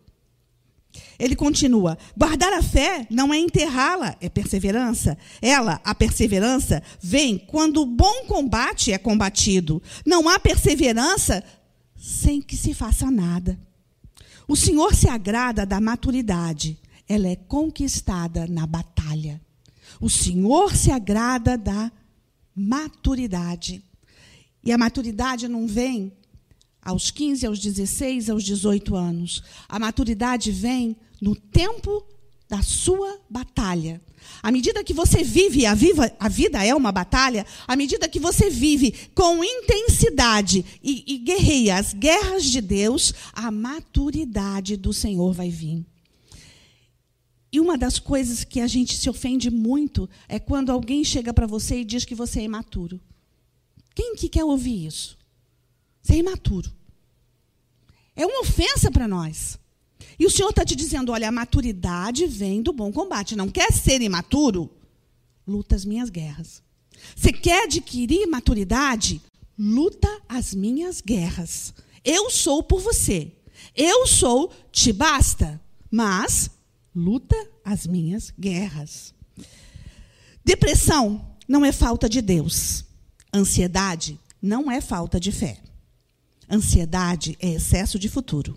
Ele 1.19 1.35
continua: 1.35 1.97
guardar 2.15 2.53
a 2.53 2.63
fé 2.63 3.05
não 3.09 3.33
é 3.33 3.37
enterrá-la, 3.37 4.15
é 4.21 4.29
perseverança. 4.29 5.17
Ela, 5.41 5.81
a 5.83 5.93
perseverança, 5.93 6.81
vem 7.01 7.37
quando 7.37 7.81
o 7.81 7.85
bom 7.85 8.23
combate 8.25 8.93
é 8.93 8.97
combatido. 8.97 9.83
Não 10.05 10.29
há 10.29 10.39
perseverança 10.39 11.43
sem 11.97 12.41
que 12.41 12.55
se 12.55 12.73
faça 12.73 13.11
nada. 13.11 13.59
O 14.47 14.55
Senhor 14.55 14.95
se 14.95 15.09
agrada 15.09 15.65
da 15.65 15.81
maturidade, 15.81 16.79
ela 17.05 17.27
é 17.27 17.35
conquistada 17.35 18.47
na 18.47 18.65
batalha. 18.65 19.41
O 19.99 20.09
Senhor 20.09 20.73
se 20.73 20.89
agrada 20.89 21.57
da 21.57 21.91
maturidade. 22.55 23.83
E 24.69 24.71
a 24.71 24.77
maturidade 24.77 25.47
não 25.47 25.65
vem 25.65 26.11
aos 26.79 27.09
15, 27.09 27.43
aos 27.47 27.57
16, 27.57 28.29
aos 28.29 28.43
18 28.43 28.95
anos. 28.95 29.41
A 29.67 29.79
maturidade 29.79 30.51
vem 30.51 30.95
no 31.19 31.35
tempo 31.35 32.05
da 32.47 32.61
sua 32.61 33.19
batalha. 33.27 33.99
À 34.43 34.51
medida 34.51 34.83
que 34.83 34.93
você 34.93 35.23
vive, 35.23 35.65
a, 35.65 35.73
viva, 35.73 36.15
a 36.19 36.29
vida 36.29 36.63
é 36.63 36.75
uma 36.75 36.91
batalha, 36.91 37.47
à 37.67 37.75
medida 37.75 38.07
que 38.07 38.19
você 38.19 38.47
vive 38.51 38.93
com 39.15 39.43
intensidade 39.43 40.63
e, 40.83 41.15
e 41.15 41.17
guerreia 41.17 41.77
as 41.79 41.91
guerras 41.91 42.43
de 42.43 42.61
Deus, 42.61 43.11
a 43.33 43.49
maturidade 43.49 44.77
do 44.77 44.93
Senhor 44.93 45.33
vai 45.33 45.49
vir. 45.49 45.83
E 47.51 47.59
uma 47.59 47.75
das 47.75 47.97
coisas 47.97 48.43
que 48.43 48.61
a 48.61 48.67
gente 48.67 48.95
se 48.95 49.09
ofende 49.09 49.49
muito 49.49 50.07
é 50.27 50.37
quando 50.37 50.71
alguém 50.71 51.03
chega 51.03 51.33
para 51.33 51.47
você 51.47 51.79
e 51.79 51.83
diz 51.83 52.05
que 52.05 52.13
você 52.13 52.41
é 52.41 52.43
imaturo. 52.43 53.01
Quem 53.99 54.15
que 54.15 54.29
quer 54.29 54.45
ouvir 54.45 54.85
isso? 54.85 55.17
Você 56.01 56.13
é 56.13 56.17
imaturo. 56.19 56.71
É 58.15 58.25
uma 58.25 58.39
ofensa 58.39 58.89
para 58.89 59.09
nós. 59.09 59.59
E 60.17 60.25
o 60.25 60.29
Senhor 60.29 60.51
está 60.51 60.63
te 60.63 60.73
dizendo: 60.73 61.11
olha, 61.11 61.27
a 61.27 61.33
maturidade 61.33 62.25
vem 62.25 62.61
do 62.61 62.71
bom 62.71 62.93
combate. 62.93 63.35
Não 63.35 63.49
quer 63.49 63.73
ser 63.73 64.01
imaturo? 64.01 64.69
Luta 65.45 65.75
as 65.75 65.83
minhas 65.83 66.09
guerras. 66.09 66.63
Você 67.13 67.33
quer 67.33 67.65
adquirir 67.65 68.25
maturidade? 68.25 69.21
Luta 69.57 70.07
as 70.29 70.53
minhas 70.53 71.01
guerras. 71.01 71.73
Eu 72.01 72.29
sou 72.29 72.63
por 72.63 72.79
você. 72.79 73.33
Eu 73.75 74.07
sou, 74.07 74.49
te 74.71 74.93
basta. 74.93 75.59
Mas 75.91 76.49
luta 76.95 77.35
as 77.65 77.85
minhas 77.85 78.31
guerras. 78.39 79.13
Depressão 80.45 81.35
não 81.45 81.65
é 81.65 81.73
falta 81.73 82.07
de 82.07 82.21
Deus. 82.21 82.87
Ansiedade 83.33 84.19
não 84.41 84.71
é 84.71 84.81
falta 84.81 85.19
de 85.19 85.31
fé. 85.31 85.59
Ansiedade 86.49 87.37
é 87.39 87.49
excesso 87.49 87.99
de 87.99 88.09
futuro. 88.09 88.55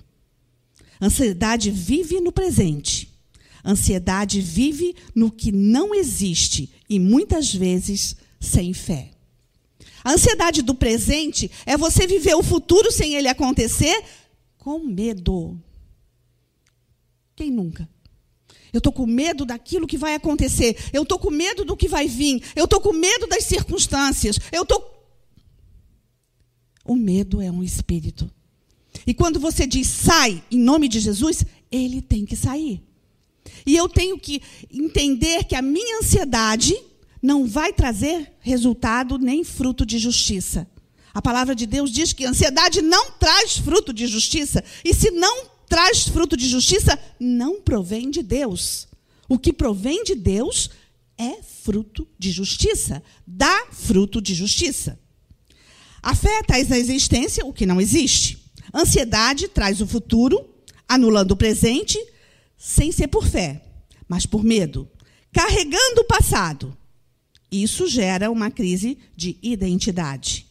Ansiedade 1.01 1.71
vive 1.71 2.21
no 2.21 2.33
presente. 2.33 3.13
Ansiedade 3.65 4.41
vive 4.41 4.95
no 5.15 5.31
que 5.31 5.53
não 5.53 5.95
existe 5.95 6.73
e 6.89 6.99
muitas 6.99 7.55
vezes 7.55 8.17
sem 8.41 8.73
fé. 8.73 9.11
A 10.03 10.13
ansiedade 10.13 10.63
do 10.63 10.75
presente 10.75 11.51
é 11.65 11.77
você 11.77 12.07
viver 12.07 12.35
o 12.35 12.43
futuro 12.43 12.91
sem 12.91 13.15
ele 13.15 13.29
acontecer 13.29 14.03
com 14.59 14.81
medo. 14.81 15.61
Quem 17.37 17.51
nunca? 17.51 17.89
Eu 18.73 18.79
estou 18.79 18.93
com 18.93 19.07
medo 19.07 19.45
daquilo 19.45 19.87
que 19.87 19.99
vai 19.99 20.15
acontecer. 20.15 20.77
Eu 20.93 21.03
estou 21.03 21.19
com 21.19 21.31
medo 21.31 21.65
do 21.65 21.77
que 21.77 21.89
vai 21.89 22.09
vir. 22.09 22.43
Eu 22.57 22.65
estou 22.65 22.81
com 22.81 22.93
medo 22.93 23.27
das 23.27 23.45
circunstâncias. 23.45 24.39
Eu 24.51 24.63
estou. 24.63 24.83
O 26.85 26.97
medo 26.97 27.41
é 27.41 27.51
um 27.51 27.63
espírito. 27.63 28.31
E 29.07 29.13
quando 29.13 29.39
você 29.39 29.67
diz 29.67 29.89
sai 29.89 30.43
em 30.51 30.59
nome 30.59 30.89
de 30.89 31.01
Jesus, 31.01 31.45
ele 31.71 32.01
tem 32.01 32.25
que 32.25 32.35
sair. 32.35 32.83
E 33.67 33.77
eu 33.77 33.89
tenho 33.89 34.19
que 34.19 34.41
entender 34.73 35.45
que 35.45 35.55
a 35.55 35.63
minha 35.63 35.99
ansiedade 35.99 36.75
não 37.21 37.47
vai 37.47 37.73
trazer 37.73 38.33
resultado 38.41 39.19
nem 39.19 39.45
fruto 39.45 39.85
de 39.85 39.99
justiça. 39.99 40.67
A 41.15 41.21
palavra 41.21 41.55
de 41.55 41.67
Deus 41.67 41.91
diz 41.93 42.13
que 42.13 42.25
ansiedade 42.25 42.81
não 42.81 43.13
traz 43.13 43.59
fruto 43.59 43.93
de 43.93 44.07
justiça. 44.07 44.65
E 44.85 44.95
se 44.95 45.11
não 45.11 45.52
traz 45.73 46.07
fruto 46.07 46.37
de 46.37 46.47
justiça 46.47 46.99
não 47.19 47.59
provém 47.59 48.11
de 48.11 48.23
Deus. 48.23 48.87
O 49.27 49.39
que 49.39 49.55
provém 49.55 50.05
de 50.05 50.15
Deus 50.15 50.69
é 51.17 51.43
fruto 51.43 52.07
de 52.19 52.31
justiça, 52.31 53.03
dá 53.27 53.69
fruto 53.73 54.21
de 54.21 54.35
justiça. 54.35 55.01
A 56.03 56.15
fé 56.15 56.43
traz 56.43 56.71
à 56.71 56.77
existência 56.77 57.47
o 57.47 57.55
que 57.55 57.65
não 57.65 57.81
existe. 57.81 58.53
Ansiedade 58.75 59.49
traz 59.49 59.81
o 59.81 59.87
futuro, 59.87 60.47
anulando 60.87 61.33
o 61.33 61.37
presente, 61.39 61.99
sem 62.59 62.93
ser 62.93 63.09
por 63.09 63.27
fé, 63.27 63.65
mas 64.07 64.27
por 64.27 64.45
medo, 64.45 64.87
carregando 65.33 66.03
o 66.03 66.07
passado. 66.07 66.77
Isso 67.51 67.89
gera 67.89 68.31
uma 68.31 68.51
crise 68.51 68.99
de 69.17 69.39
identidade, 69.43 70.47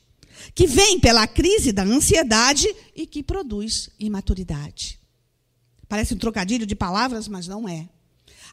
que 0.55 0.65
vem 0.65 0.99
pela 0.99 1.27
crise 1.27 1.71
da 1.71 1.83
ansiedade 1.83 2.67
e 2.95 3.05
que 3.05 3.21
produz 3.21 3.87
imaturidade. 3.99 4.99
Parece 5.91 6.13
um 6.13 6.17
trocadilho 6.17 6.65
de 6.65 6.73
palavras, 6.73 7.27
mas 7.27 7.49
não 7.49 7.67
é. 7.67 7.89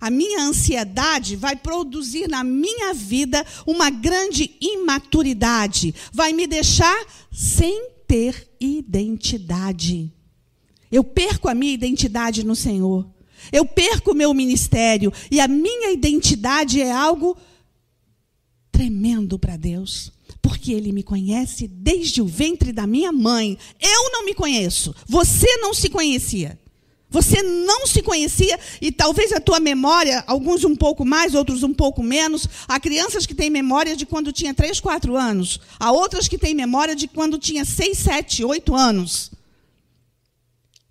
A 0.00 0.10
minha 0.10 0.42
ansiedade 0.42 1.36
vai 1.36 1.54
produzir 1.54 2.26
na 2.26 2.42
minha 2.42 2.92
vida 2.92 3.46
uma 3.64 3.90
grande 3.90 4.56
imaturidade, 4.60 5.94
vai 6.12 6.32
me 6.32 6.48
deixar 6.48 7.00
sem 7.30 7.90
ter 8.08 8.50
identidade. 8.60 10.12
Eu 10.90 11.04
perco 11.04 11.48
a 11.48 11.54
minha 11.54 11.72
identidade 11.72 12.44
no 12.44 12.56
Senhor. 12.56 13.08
Eu 13.52 13.64
perco 13.64 14.10
o 14.10 14.16
meu 14.16 14.34
ministério 14.34 15.12
e 15.30 15.38
a 15.38 15.46
minha 15.46 15.92
identidade 15.92 16.82
é 16.82 16.90
algo 16.90 17.36
tremendo 18.72 19.38
para 19.38 19.56
Deus, 19.56 20.10
porque 20.42 20.72
Ele 20.72 20.90
me 20.90 21.04
conhece 21.04 21.68
desde 21.68 22.20
o 22.20 22.26
ventre 22.26 22.72
da 22.72 22.84
minha 22.84 23.12
mãe. 23.12 23.56
Eu 23.80 24.10
não 24.10 24.24
me 24.24 24.34
conheço, 24.34 24.92
você 25.06 25.46
não 25.58 25.72
se 25.72 25.88
conhecia. 25.88 26.58
Você 27.10 27.42
não 27.42 27.86
se 27.86 28.02
conhecia 28.02 28.58
e 28.82 28.92
talvez 28.92 29.32
a 29.32 29.40
tua 29.40 29.58
memória, 29.58 30.22
alguns 30.26 30.62
um 30.64 30.76
pouco 30.76 31.06
mais, 31.06 31.34
outros 31.34 31.62
um 31.62 31.72
pouco 31.72 32.02
menos. 32.02 32.46
Há 32.66 32.78
crianças 32.78 33.24
que 33.24 33.34
têm 33.34 33.48
memória 33.48 33.96
de 33.96 34.04
quando 34.04 34.30
tinha 34.30 34.52
3, 34.52 34.78
4 34.78 35.16
anos. 35.16 35.58
Há 35.80 35.90
outras 35.90 36.28
que 36.28 36.36
têm 36.36 36.54
memória 36.54 36.94
de 36.94 37.08
quando 37.08 37.38
tinha 37.38 37.64
6, 37.64 37.96
7, 37.96 38.44
8 38.44 38.74
anos. 38.74 39.30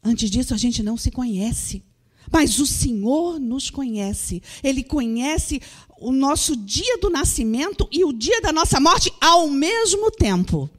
Antes 0.04 0.32
disso, 0.32 0.56
a 0.56 0.58
gente 0.58 0.82
não 0.82 0.98
se 0.98 1.12
conhece. 1.12 1.84
Mas 2.32 2.60
o 2.60 2.66
Senhor 2.66 3.40
nos 3.40 3.70
conhece. 3.70 4.42
Ele 4.64 4.84
conhece 4.84 5.62
o 6.00 6.12
nosso 6.12 6.56
dia 6.56 6.98
do 6.98 7.12
nascimento 7.12 7.88
e 7.92 8.04
o 8.04 8.12
dia 8.12 8.42
da 8.42 8.52
nossa 8.52 8.80
morte 8.80 9.14
ao 9.22 9.48
mesmo 9.48 10.10
tempo. 10.10 10.70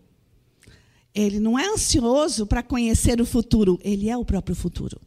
Ele 1.14 1.38
não 1.38 1.58
é 1.58 1.66
ansioso 1.68 2.46
para 2.46 2.62
conhecer 2.62 3.20
o 3.20 3.26
futuro, 3.26 3.78
ele 3.82 4.08
é 4.08 4.16
o 4.16 4.24
próprio 4.24 4.54
futuro. 4.54 5.00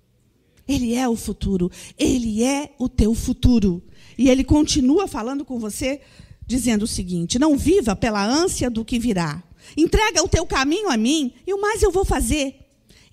Ele 0.71 0.95
é 0.95 1.07
o 1.07 1.15
futuro. 1.15 1.69
Ele 1.97 2.43
é 2.43 2.73
o 2.79 2.87
teu 2.87 3.13
futuro. 3.13 3.83
E 4.17 4.29
ele 4.29 4.43
continua 4.43 5.07
falando 5.07 5.43
com 5.43 5.59
você, 5.59 6.01
dizendo 6.45 6.83
o 6.83 6.87
seguinte: 6.87 7.37
não 7.37 7.57
viva 7.57 7.95
pela 7.95 8.25
ânsia 8.25 8.69
do 8.69 8.85
que 8.85 8.97
virá. 8.97 9.43
Entrega 9.75 10.23
o 10.23 10.27
teu 10.27 10.45
caminho 10.45 10.89
a 10.89 10.97
mim 10.97 11.33
e 11.45 11.53
o 11.53 11.61
mais 11.61 11.83
eu 11.83 11.91
vou 11.91 12.05
fazer. 12.05 12.55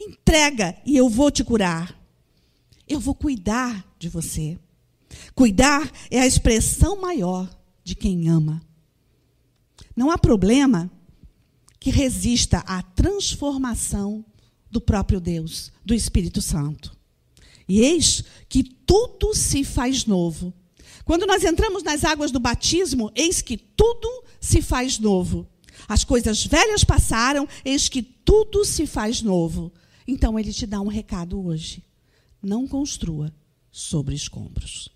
Entrega 0.00 0.76
e 0.86 0.96
eu 0.96 1.08
vou 1.08 1.30
te 1.30 1.42
curar. 1.42 1.98
Eu 2.88 3.00
vou 3.00 3.14
cuidar 3.14 3.84
de 3.98 4.08
você. 4.08 4.58
Cuidar 5.34 5.90
é 6.10 6.20
a 6.20 6.26
expressão 6.26 7.00
maior 7.00 7.48
de 7.82 7.94
quem 7.94 8.28
ama. 8.28 8.62
Não 9.96 10.10
há 10.10 10.18
problema 10.18 10.90
que 11.80 11.90
resista 11.90 12.58
à 12.66 12.82
transformação 12.82 14.24
do 14.70 14.80
próprio 14.80 15.20
Deus, 15.20 15.72
do 15.84 15.94
Espírito 15.94 16.40
Santo. 16.40 16.97
E 17.68 17.80
eis 17.80 18.24
que 18.48 18.64
tudo 18.64 19.34
se 19.34 19.62
faz 19.62 20.06
novo. 20.06 20.52
Quando 21.04 21.26
nós 21.26 21.44
entramos 21.44 21.82
nas 21.82 22.04
águas 22.04 22.30
do 22.30 22.40
batismo, 22.40 23.10
eis 23.14 23.42
que 23.42 23.56
tudo 23.56 24.24
se 24.40 24.62
faz 24.62 24.98
novo. 24.98 25.46
As 25.86 26.04
coisas 26.04 26.44
velhas 26.44 26.84
passaram, 26.84 27.46
eis 27.64 27.88
que 27.88 28.02
tudo 28.02 28.64
se 28.64 28.86
faz 28.86 29.22
novo. 29.22 29.72
Então 30.06 30.38
ele 30.38 30.52
te 30.52 30.66
dá 30.66 30.80
um 30.80 30.88
recado 30.88 31.44
hoje. 31.44 31.84
Não 32.42 32.66
construa 32.66 33.32
sobre 33.70 34.14
escombros. 34.14 34.90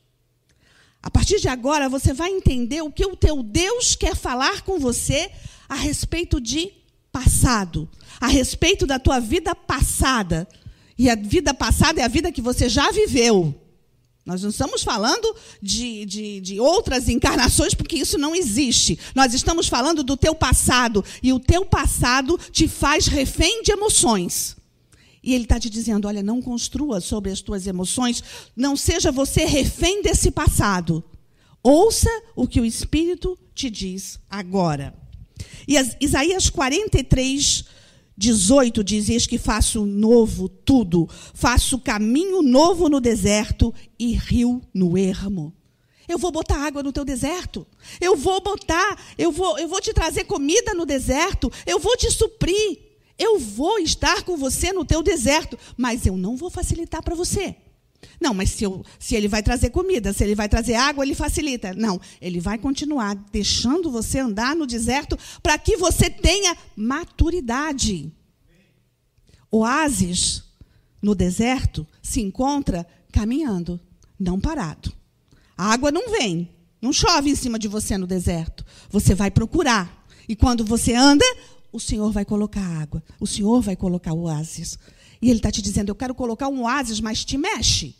A 1.02 1.10
partir 1.10 1.40
de 1.40 1.48
agora, 1.48 1.88
você 1.88 2.12
vai 2.12 2.30
entender 2.30 2.80
o 2.80 2.92
que 2.92 3.04
o 3.04 3.16
teu 3.16 3.42
Deus 3.42 3.96
quer 3.96 4.14
falar 4.14 4.62
com 4.62 4.78
você 4.78 5.30
a 5.68 5.74
respeito 5.74 6.40
de 6.40 6.72
passado, 7.10 7.88
a 8.20 8.28
respeito 8.28 8.86
da 8.86 8.98
tua 8.98 9.18
vida 9.18 9.54
passada. 9.54 10.48
E 10.98 11.08
a 11.08 11.14
vida 11.14 11.54
passada 11.54 12.00
é 12.00 12.04
a 12.04 12.08
vida 12.08 12.32
que 12.32 12.42
você 12.42 12.68
já 12.68 12.90
viveu. 12.90 13.54
Nós 14.24 14.42
não 14.42 14.50
estamos 14.50 14.84
falando 14.84 15.34
de, 15.60 16.04
de, 16.06 16.40
de, 16.40 16.60
outras 16.60 17.08
encarnações, 17.08 17.74
porque 17.74 17.96
isso 17.96 18.16
não 18.16 18.36
existe. 18.36 18.98
Nós 19.14 19.34
estamos 19.34 19.66
falando 19.66 20.04
do 20.04 20.16
teu 20.16 20.34
passado. 20.34 21.04
E 21.20 21.32
o 21.32 21.40
teu 21.40 21.64
passado 21.64 22.38
te 22.52 22.68
faz 22.68 23.06
refém 23.06 23.62
de 23.62 23.72
emoções. 23.72 24.56
E 25.22 25.34
ele 25.34 25.44
está 25.44 25.58
te 25.58 25.68
dizendo: 25.68 26.06
olha, 26.06 26.22
não 26.22 26.40
construa 26.40 27.00
sobre 27.00 27.32
as 27.32 27.40
tuas 27.40 27.66
emoções, 27.66 28.22
não 28.56 28.76
seja 28.76 29.10
você 29.10 29.44
refém 29.44 30.02
desse 30.02 30.30
passado. 30.30 31.02
Ouça 31.62 32.10
o 32.36 32.46
que 32.46 32.60
o 32.60 32.64
Espírito 32.64 33.38
te 33.54 33.68
diz 33.70 34.20
agora. 34.30 34.94
E 35.66 35.76
Isaías 36.00 36.50
43, 36.50 37.64
18 38.16 38.84
diz: 38.84 39.08
Eis 39.08 39.26
que 39.26 39.38
faço 39.38 39.86
novo 39.86 40.48
tudo, 40.48 41.08
faço 41.34 41.78
caminho 41.78 42.42
novo 42.42 42.88
no 42.88 43.00
deserto 43.00 43.74
e 43.98 44.12
rio 44.12 44.60
no 44.74 44.96
ermo. 44.96 45.52
Eu 46.08 46.18
vou 46.18 46.30
botar 46.30 46.56
água 46.56 46.82
no 46.82 46.92
teu 46.92 47.04
deserto. 47.04 47.66
Eu 48.00 48.16
vou 48.16 48.40
botar, 48.40 48.98
eu 49.16 49.30
vou, 49.32 49.58
eu 49.58 49.68
vou 49.68 49.80
te 49.80 49.94
trazer 49.94 50.24
comida 50.24 50.74
no 50.74 50.84
deserto. 50.84 51.50
Eu 51.64 51.78
vou 51.78 51.96
te 51.96 52.10
suprir. 52.10 52.78
Eu 53.18 53.38
vou 53.38 53.78
estar 53.78 54.22
com 54.22 54.36
você 54.36 54.72
no 54.72 54.84
teu 54.84 55.02
deserto, 55.02 55.58
mas 55.76 56.06
eu 56.06 56.16
não 56.16 56.36
vou 56.36 56.50
facilitar 56.50 57.02
para 57.02 57.14
você. 57.14 57.56
Não, 58.20 58.32
mas 58.32 58.50
se, 58.50 58.64
eu, 58.64 58.84
se 58.98 59.14
ele 59.14 59.28
vai 59.28 59.42
trazer 59.42 59.70
comida, 59.70 60.12
se 60.12 60.22
ele 60.22 60.34
vai 60.34 60.48
trazer 60.48 60.74
água, 60.74 61.04
ele 61.04 61.14
facilita. 61.14 61.74
Não, 61.74 62.00
ele 62.20 62.40
vai 62.40 62.58
continuar 62.58 63.14
deixando 63.32 63.90
você 63.90 64.18
andar 64.18 64.54
no 64.54 64.66
deserto 64.66 65.18
para 65.42 65.58
que 65.58 65.76
você 65.76 66.08
tenha 66.08 66.56
maturidade. 66.76 68.12
Oásis 69.50 70.42
no 71.00 71.14
deserto 71.14 71.86
se 72.00 72.20
encontra 72.20 72.86
caminhando, 73.10 73.80
não 74.18 74.40
parado. 74.40 74.92
A 75.56 75.72
água 75.72 75.90
não 75.90 76.10
vem, 76.10 76.48
não 76.80 76.92
chove 76.92 77.30
em 77.30 77.34
cima 77.34 77.58
de 77.58 77.68
você 77.68 77.98
no 77.98 78.06
deserto. 78.06 78.64
Você 78.90 79.14
vai 79.14 79.30
procurar. 79.30 80.04
E 80.28 80.34
quando 80.34 80.64
você 80.64 80.94
anda, 80.94 81.24
o 81.72 81.80
Senhor 81.80 82.10
vai 82.12 82.24
colocar 82.24 82.60
água. 82.60 83.02
O 83.20 83.26
Senhor 83.26 83.60
vai 83.60 83.76
colocar 83.76 84.12
oásis. 84.12 84.78
E 85.22 85.30
Ele 85.30 85.38
está 85.38 85.50
te 85.50 85.62
dizendo: 85.62 85.88
Eu 85.88 85.94
quero 85.94 86.14
colocar 86.14 86.48
um 86.48 86.64
oásis, 86.64 87.00
mas 87.00 87.24
te 87.24 87.38
mexe. 87.38 87.94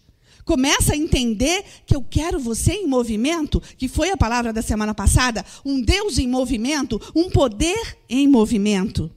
Começa 0.45 0.93
a 0.93 0.97
entender 0.97 1.65
que 1.87 1.95
eu 1.95 2.03
quero 2.03 2.41
você 2.41 2.73
em 2.73 2.89
movimento, 2.89 3.63
que 3.79 3.87
foi 3.87 4.11
a 4.11 4.17
palavra 4.17 4.53
da 4.53 4.61
semana 4.61 4.93
passada, 4.93 5.45
um 5.65 5.81
Deus 5.81 6.19
em 6.19 6.27
movimento, 6.27 7.01
um 7.15 7.31
poder 7.31 7.99
em 8.11 8.27
movimento. 8.27 9.09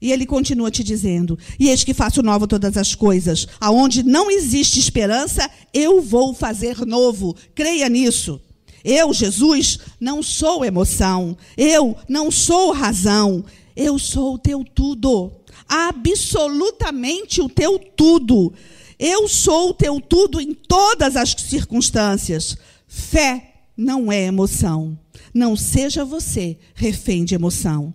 E 0.00 0.12
ele 0.12 0.24
continua 0.24 0.70
te 0.70 0.84
dizendo: 0.84 1.36
E 1.58 1.68
eis 1.68 1.82
que 1.82 1.92
faço 1.92 2.22
novo 2.22 2.46
todas 2.46 2.76
as 2.76 2.94
coisas. 2.94 3.48
Aonde 3.60 4.04
não 4.04 4.30
existe 4.30 4.78
esperança, 4.78 5.50
eu 5.74 6.00
vou 6.00 6.32
fazer 6.32 6.86
novo. 6.86 7.34
Creia 7.54 7.88
nisso. 7.88 8.40
Eu, 8.84 9.12
Jesus, 9.12 9.80
não 10.00 10.22
sou 10.22 10.64
emoção. 10.64 11.36
Eu 11.56 11.96
não 12.08 12.30
sou 12.30 12.72
razão. 12.72 13.44
Eu 13.74 13.98
sou 13.98 14.34
o 14.34 14.38
teu 14.38 14.62
tudo. 14.62 15.32
Absolutamente 15.68 17.40
o 17.40 17.48
teu 17.48 17.78
tudo. 17.78 18.52
Eu 18.98 19.28
sou 19.28 19.70
o 19.70 19.74
teu 19.74 20.00
tudo 20.00 20.40
em 20.40 20.54
todas 20.54 21.14
as 21.14 21.30
circunstâncias. 21.30 22.56
Fé 22.86 23.66
não 23.76 24.10
é 24.10 24.24
emoção. 24.24 24.98
Não 25.32 25.56
seja 25.56 26.04
você 26.04 26.58
refém 26.74 27.24
de 27.24 27.34
emoção. 27.34 27.94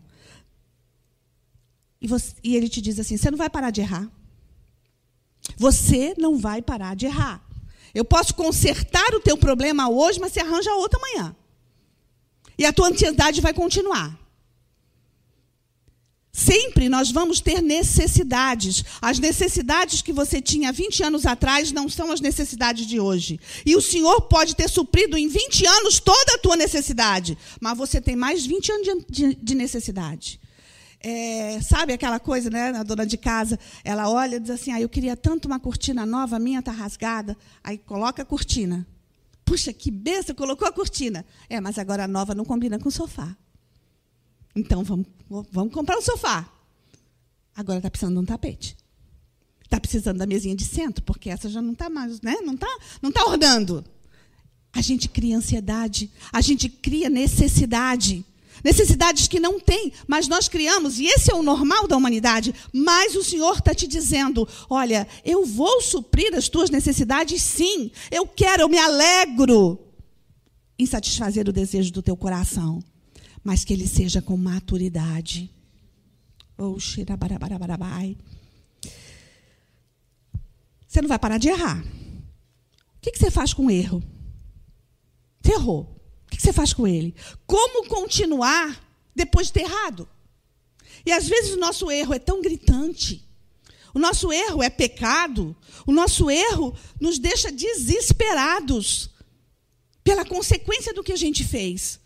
E, 1.99 2.07
você, 2.07 2.33
e 2.43 2.55
ele 2.55 2.69
te 2.69 2.81
diz 2.81 2.99
assim: 2.99 3.17
você 3.17 3.31
não 3.31 3.37
vai 3.37 3.49
parar 3.49 3.71
de 3.71 3.81
errar. 3.81 4.09
Você 5.57 6.13
não 6.17 6.37
vai 6.37 6.61
parar 6.61 6.95
de 6.95 7.05
errar. 7.05 7.43
Eu 7.93 8.05
posso 8.05 8.33
consertar 8.33 9.13
o 9.13 9.19
teu 9.19 9.37
problema 9.37 9.89
hoje, 9.89 10.19
mas 10.19 10.31
você 10.31 10.39
arranja 10.39 10.73
outro 10.75 10.99
amanhã. 10.99 11.35
E 12.57 12.65
a 12.65 12.73
tua 12.73 12.89
ansiedade 12.89 13.41
vai 13.41 13.53
continuar. 13.53 14.17
Sempre 16.35 16.89
nós 16.89 17.11
vamos 17.11 17.39
ter 17.39 17.61
necessidades. 17.61 18.83
As 18.99 19.19
necessidades 19.19 20.01
que 20.01 20.11
você 20.11 20.41
tinha 20.41 20.71
20 20.71 21.03
anos 21.03 21.27
atrás 21.27 21.71
não 21.71 21.87
são 21.87 22.11
as 22.11 22.19
necessidades 22.19 22.87
de 22.87 22.99
hoje. 22.99 23.39
E 23.63 23.75
o 23.75 23.81
Senhor 23.81 24.19
pode 24.21 24.55
ter 24.55 24.67
suprido 24.67 25.15
em 25.15 25.27
20 25.27 25.67
anos 25.67 25.99
toda 25.99 26.33
a 26.33 26.39
tua 26.39 26.55
necessidade, 26.55 27.37
mas 27.61 27.77
você 27.77 28.01
tem 28.01 28.15
mais 28.15 28.47
20 28.47 28.71
anos 28.71 29.05
de, 29.07 29.35
de 29.35 29.53
necessidade. 29.53 30.39
É, 30.99 31.61
sabe 31.61 31.93
aquela 31.93 32.19
coisa, 32.19 32.49
né? 32.49 32.69
A 32.69 32.81
dona 32.81 33.05
de 33.05 33.17
casa, 33.17 33.59
ela 33.83 34.09
olha 34.09 34.37
e 34.37 34.39
diz 34.39 34.49
assim: 34.49 34.71
ah, 34.71 34.81
eu 34.81 34.89
queria 34.89 35.15
tanto 35.15 35.45
uma 35.45 35.59
cortina 35.59 36.03
nova, 36.03 36.37
a 36.37 36.39
minha 36.39 36.61
está 36.61 36.71
rasgada. 36.71 37.37
Aí 37.63 37.77
coloca 37.77 38.23
a 38.23 38.25
cortina. 38.25 38.87
Puxa, 39.45 39.71
que 39.71 39.91
besta, 39.91 40.33
colocou 40.33 40.67
a 40.67 40.71
cortina. 40.71 41.23
É, 41.47 41.61
mas 41.61 41.77
agora 41.77 42.05
a 42.05 42.07
nova 42.07 42.33
não 42.33 42.43
combina 42.43 42.79
com 42.79 42.89
o 42.89 42.91
sofá. 42.91 43.35
Então 44.55 44.83
vamos, 44.83 45.07
vamos 45.51 45.73
comprar 45.73 45.97
um 45.97 46.01
sofá. 46.01 46.49
Agora 47.55 47.79
está 47.79 47.89
precisando 47.89 48.15
de 48.15 48.21
um 48.21 48.25
tapete. 48.25 48.75
Está 49.63 49.79
precisando 49.79 50.17
da 50.17 50.25
mesinha 50.25 50.55
de 50.55 50.65
centro, 50.65 51.03
porque 51.03 51.29
essa 51.29 51.49
já 51.49 51.61
não 51.61 51.73
está 51.73 51.89
mais, 51.89 52.21
né? 52.21 52.35
Não 52.43 52.53
está 52.53 52.67
não 53.01 53.11
tá 53.11 53.25
ornando. 53.25 53.83
A 54.71 54.81
gente 54.81 55.07
cria 55.07 55.37
ansiedade, 55.37 56.11
a 56.31 56.41
gente 56.41 56.69
cria 56.69 57.09
necessidade. 57.09 58.25
Necessidades 58.63 59.27
que 59.27 59.39
não 59.39 59.59
tem, 59.59 59.91
mas 60.07 60.27
nós 60.27 60.47
criamos, 60.47 60.99
e 60.99 61.05
esse 61.05 61.31
é 61.31 61.35
o 61.35 61.43
normal 61.43 61.87
da 61.87 61.97
humanidade. 61.97 62.53
Mas 62.71 63.15
o 63.15 63.23
Senhor 63.23 63.57
está 63.57 63.73
te 63.73 63.87
dizendo: 63.87 64.47
olha, 64.69 65.07
eu 65.25 65.45
vou 65.45 65.81
suprir 65.81 66.33
as 66.35 66.47
tuas 66.47 66.69
necessidades, 66.69 67.41
sim. 67.41 67.91
Eu 68.11 68.27
quero, 68.27 68.61
eu 68.61 68.69
me 68.69 68.77
alegro 68.77 69.79
em 70.77 70.85
satisfazer 70.85 71.49
o 71.49 71.53
desejo 71.53 71.91
do 71.91 72.01
teu 72.01 72.15
coração 72.15 72.81
mas 73.43 73.63
que 73.63 73.73
ele 73.73 73.87
seja 73.87 74.21
com 74.21 74.37
maturidade. 74.37 75.51
Oh, 76.57 76.79
Você 80.87 81.01
não 81.01 81.09
vai 81.09 81.19
parar 81.19 81.37
de 81.37 81.49
errar. 81.49 81.83
O 82.97 83.01
que 83.01 83.17
você 83.17 83.29
faz 83.31 83.53
com 83.53 83.65
o 83.65 83.71
erro? 83.71 84.01
Você 85.41 85.53
errou. 85.53 85.99
O 86.27 86.29
que 86.29 86.41
você 86.41 86.53
faz 86.53 86.71
com 86.71 86.87
ele? 86.87 87.15
Como 87.45 87.87
continuar 87.87 88.81
depois 89.15 89.47
de 89.47 89.53
ter 89.53 89.61
errado? 89.61 90.07
E 91.05 91.11
às 91.11 91.27
vezes 91.27 91.53
o 91.53 91.59
nosso 91.59 91.91
erro 91.91 92.13
é 92.13 92.19
tão 92.19 92.41
gritante. 92.41 93.27
O 93.93 93.99
nosso 93.99 94.31
erro 94.31 94.63
é 94.63 94.69
pecado. 94.69 95.55
O 95.85 95.91
nosso 95.91 96.29
erro 96.29 96.73
nos 96.99 97.19
deixa 97.19 97.51
desesperados 97.51 99.09
pela 100.03 100.25
consequência 100.25 100.93
do 100.93 101.03
que 101.03 101.11
a 101.11 101.17
gente 101.17 101.43
fez. 101.43 101.99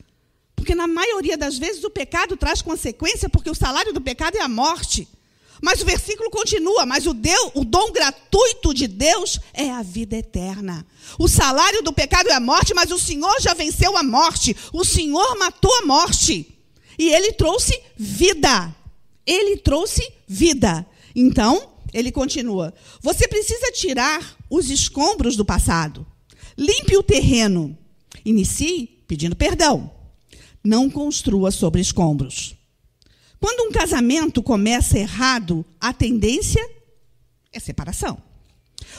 Porque 0.57 0.73
na 0.75 0.87
maioria 0.87 1.37
das 1.37 1.57
vezes 1.57 1.83
o 1.83 1.89
pecado 1.89 2.35
traz 2.35 2.61
consequência, 2.61 3.29
porque 3.29 3.49
o 3.49 3.55
salário 3.55 3.93
do 3.93 4.01
pecado 4.01 4.37
é 4.37 4.41
a 4.41 4.49
morte. 4.49 5.07
Mas 5.61 5.81
o 5.81 5.85
versículo 5.85 6.29
continua, 6.29 6.85
mas 6.85 7.05
o, 7.07 7.13
Deus, 7.13 7.51
o 7.53 7.63
dom 7.63 7.91
gratuito 7.91 8.73
de 8.73 8.87
Deus 8.87 9.39
é 9.53 9.69
a 9.69 9.81
vida 9.81 10.17
eterna. 10.17 10.85
O 11.17 11.27
salário 11.27 11.81
do 11.83 11.93
pecado 11.93 12.29
é 12.29 12.33
a 12.33 12.39
morte, 12.39 12.73
mas 12.73 12.91
o 12.91 12.99
Senhor 12.99 13.39
já 13.39 13.53
venceu 13.53 13.95
a 13.95 14.03
morte. 14.03 14.55
O 14.73 14.83
Senhor 14.83 15.37
matou 15.37 15.73
a 15.75 15.85
morte. 15.85 16.59
E 16.97 17.09
ele 17.09 17.31
trouxe 17.31 17.79
vida. 17.95 18.75
Ele 19.25 19.57
trouxe 19.57 20.11
vida. 20.27 20.85
Então, 21.15 21.69
ele 21.93 22.11
continua: 22.11 22.73
Você 23.01 23.27
precisa 23.27 23.71
tirar 23.71 24.35
os 24.49 24.69
escombros 24.69 25.35
do 25.35 25.45
passado. 25.45 26.05
Limpe 26.57 26.97
o 26.97 27.03
terreno. 27.03 27.77
Inicie 28.25 28.87
pedindo 29.07 29.35
perdão 29.35 29.96
não 30.67 30.89
construa 30.89 31.49
sobre 31.49 31.80
escombros. 31.80 32.56
Quando 33.39 33.69
um 33.69 33.71
casamento 33.71 34.43
começa 34.43 34.99
errado, 34.99 35.65
a 35.80 35.93
tendência 35.93 36.62
é 37.53 37.60
separação. 37.60 38.21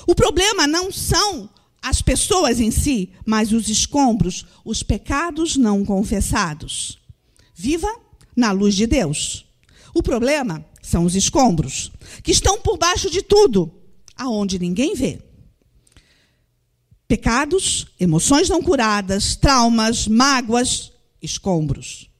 O 0.06 0.14
problema 0.14 0.66
não 0.66 0.90
são 0.90 1.50
as 1.82 2.00
pessoas 2.00 2.58
em 2.58 2.70
si, 2.70 3.10
mas 3.26 3.52
os 3.52 3.68
escombros, 3.68 4.46
os 4.64 4.82
pecados 4.82 5.56
não 5.56 5.84
confessados. 5.84 6.98
Viva 7.54 7.94
na 8.34 8.50
luz 8.50 8.74
de 8.74 8.86
Deus. 8.86 9.44
O 9.94 10.02
problema 10.02 10.64
são 10.80 11.04
os 11.04 11.14
escombros, 11.14 11.92
que 12.22 12.30
estão 12.30 12.58
por 12.60 12.78
baixo 12.78 13.10
de 13.10 13.20
tudo, 13.20 13.70
aonde 14.16 14.58
ninguém 14.58 14.94
vê. 14.94 15.20
Pecados, 17.06 17.88
emoções 18.00 18.48
não 18.48 18.62
curadas, 18.62 19.36
traumas, 19.36 20.06
mágoas, 20.06 20.92
escombros. 21.20 22.10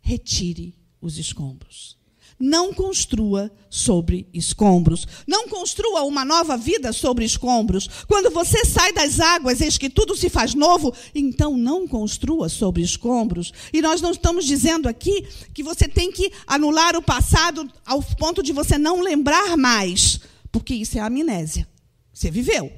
Retire 0.00 0.74
os 1.00 1.18
escombros. 1.18 1.98
Não 2.38 2.72
construa 2.72 3.52
sobre 3.68 4.26
escombros. 4.32 5.06
Não 5.26 5.46
construa 5.46 6.04
uma 6.04 6.24
nova 6.24 6.56
vida 6.56 6.90
sobre 6.90 7.22
escombros. 7.22 7.86
Quando 8.08 8.30
você 8.30 8.64
sai 8.64 8.94
das 8.94 9.20
águas, 9.20 9.60
eis 9.60 9.76
que 9.76 9.90
tudo 9.90 10.16
se 10.16 10.30
faz 10.30 10.54
novo, 10.54 10.94
então 11.14 11.54
não 11.54 11.86
construa 11.86 12.48
sobre 12.48 12.80
escombros. 12.80 13.52
E 13.74 13.82
nós 13.82 14.00
não 14.00 14.12
estamos 14.12 14.46
dizendo 14.46 14.88
aqui 14.88 15.26
que 15.52 15.62
você 15.62 15.86
tem 15.86 16.10
que 16.10 16.32
anular 16.46 16.96
o 16.96 17.02
passado 17.02 17.70
ao 17.84 18.02
ponto 18.02 18.42
de 18.42 18.54
você 18.54 18.78
não 18.78 19.02
lembrar 19.02 19.54
mais, 19.58 20.20
porque 20.50 20.74
isso 20.74 20.96
é 20.96 21.02
amnésia. 21.02 21.68
Você 22.10 22.30
viveu. 22.30 22.72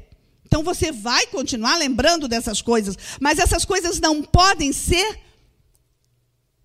Então 0.45 0.65
você 0.65 0.91
vai 0.91 1.27
continuar 1.29 1.79
lembrando 1.79 2.27
dessas 2.27 2.61
coisas, 2.61 2.99
mas 3.21 3.39
essas 3.39 3.65
coisas 3.65 4.01
não 4.01 4.23
podem 4.23 4.73
ser 4.73 5.21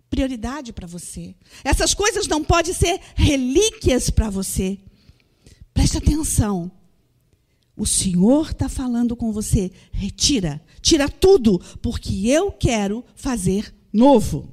prioridade 0.10 0.74
para 0.74 0.88
você. 0.88 1.36
Essas 1.64 1.94
coisas 1.94 2.28
não 2.28 2.44
podem 2.44 2.74
ser 2.74 3.00
relíquias 3.16 4.10
para 4.10 4.30
você. 4.30 4.78
Preste 5.74 5.98
atenção. 5.98 6.72
O 7.76 7.86
Senhor 7.86 8.50
está 8.50 8.68
falando 8.68 9.16
com 9.16 9.32
você. 9.32 9.72
Retira, 9.92 10.62
tira 10.82 11.08
tudo, 11.08 11.60
porque 11.82 12.28
eu 12.28 12.52
quero 12.52 13.06
fazer 13.16 13.74
novo. 13.94 14.52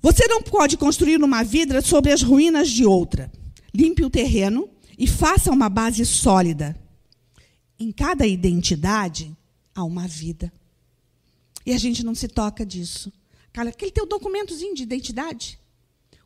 Você 0.00 0.26
não 0.26 0.42
pode 0.42 0.76
construir 0.76 1.22
uma 1.22 1.42
vida 1.42 1.80
sobre 1.80 2.12
as 2.12 2.22
ruínas 2.22 2.68
de 2.70 2.84
outra. 2.84 3.30
Limpe 3.74 4.04
o 4.04 4.10
terreno 4.10 4.68
e 4.98 5.06
faça 5.06 5.50
uma 5.50 5.68
base 5.68 6.04
sólida. 6.04 6.76
Em 7.78 7.92
cada 7.92 8.26
identidade 8.26 9.36
há 9.74 9.84
uma 9.84 10.08
vida. 10.08 10.52
E 11.64 11.72
a 11.72 11.78
gente 11.78 12.04
não 12.04 12.14
se 12.14 12.28
toca 12.28 12.64
disso. 12.64 13.12
Aquele 13.56 13.90
teu 13.90 14.06
documentozinho 14.06 14.74
de 14.74 14.82
identidade, 14.82 15.58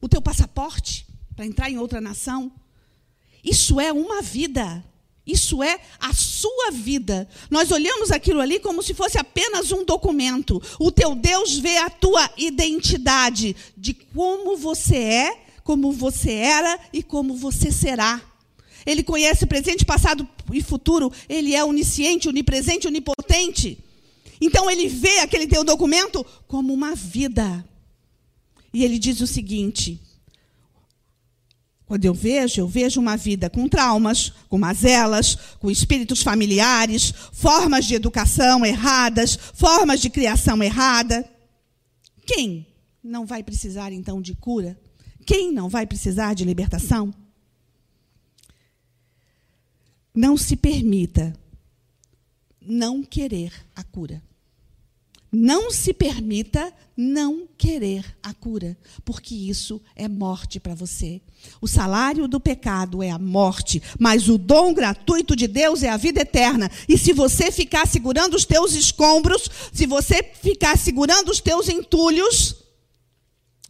o 0.01 0.09
teu 0.09 0.21
passaporte 0.21 1.07
para 1.37 1.47
entrar 1.47 1.71
em 1.71 1.79
outra 1.79 2.01
nação, 2.01 2.53
isso 3.45 3.81
é 3.81 3.93
uma 3.93 4.21
vida. 4.21 4.85
Isso 5.27 5.63
é 5.63 5.79
a 6.01 6.13
sua 6.13 6.71
vida. 6.73 7.29
Nós 7.51 7.71
olhamos 7.71 8.11
aquilo 8.11 8.41
ali 8.41 8.59
como 8.59 8.83
se 8.83 8.95
fosse 8.95 9.19
apenas 9.19 9.71
um 9.71 9.85
documento. 9.85 10.61
O 10.79 10.91
teu 10.91 11.15
Deus 11.15 11.57
vê 11.59 11.77
a 11.77 11.89
tua 11.89 12.29
identidade 12.37 13.55
de 13.77 13.95
como 13.95 14.57
você 14.57 14.97
é, 14.97 15.45
como 15.63 15.93
você 15.93 16.33
era 16.33 16.79
e 16.93 17.03
como 17.03 17.37
você 17.37 17.71
será. 17.71 18.21
Ele 18.85 19.03
conhece 19.03 19.47
presente, 19.47 19.85
passado 19.85 20.27
e 20.53 20.63
futuro. 20.63 21.13
Ele 21.29 21.55
é 21.55 21.65
onisciente, 21.65 22.29
onipresente, 22.29 22.89
onipotente. 22.89 23.79
Então 24.41 24.71
ele 24.71 24.89
vê 24.89 25.19
aquele 25.19 25.47
teu 25.47 25.63
documento 25.63 26.25
como 26.47 26.73
uma 26.73 26.95
vida. 26.95 27.65
E 28.73 28.85
ele 28.85 28.99
diz 28.99 29.21
o 29.21 29.27
seguinte: 29.27 30.01
quando 31.91 32.05
eu 32.05 32.15
vejo, 32.15 32.61
eu 32.61 32.69
vejo 32.69 33.01
uma 33.01 33.17
vida 33.17 33.51
com 33.51 33.69
traumas, 33.69 34.33
com 34.49 34.57
mazelas, 34.57 35.37
com 35.59 35.69
espíritos 35.69 36.23
familiares, 36.23 37.13
formas 37.33 37.85
de 37.85 37.97
educação 37.97 38.65
erradas, 38.65 39.37
formas 39.55 40.01
de 40.01 40.09
criação 40.09 40.63
errada. 40.63 41.29
Quem 42.25 42.65
não 43.03 43.27
vai 43.27 43.43
precisar 43.43 43.93
então 43.93 44.23
de 44.23 44.35
cura? 44.35 44.81
Quem 45.27 45.53
não 45.53 45.69
vai 45.69 45.85
precisar 45.85 46.33
de 46.35 46.45
libertação? 46.45 47.13
Não 50.15 50.37
se 50.37 50.55
permita 50.55 51.33
não 52.61 53.03
querer 53.03 53.53
a 53.75 53.83
cura. 53.83 54.23
Não 55.33 55.71
se 55.71 55.95
permita 55.95 56.73
não 56.97 57.49
querer 57.57 58.05
a 58.23 58.35
cura, 58.35 58.77
porque 59.05 59.35
isso 59.35 59.81
é 59.95 60.09
morte 60.09 60.59
para 60.59 60.75
você. 60.75 61.23
O 61.61 61.69
salário 61.69 62.27
do 62.27 62.41
pecado 62.41 63.03
é 63.03 63.11
a 63.11 63.19
morte, 63.19 63.81
mas 63.99 64.29
o 64.29 64.37
dom 64.37 64.75
gratuito 64.75 65.37
de 65.37 65.47
Deus 65.47 65.83
é 65.83 65.89
a 65.89 65.97
vida 65.97 66.23
eterna. 66.23 66.71
E 66.89 66.99
se 66.99 67.13
você 67.13 67.53
ficar 67.53 67.87
segurando 67.87 68.35
os 68.35 68.45
teus 68.45 68.75
escombros, 68.75 69.49
se 69.73 69.87
você 69.87 70.23
ficar 70.23 70.77
segurando 70.77 71.31
os 71.31 71.41
teus 71.41 71.69
entulhos, 71.69 72.57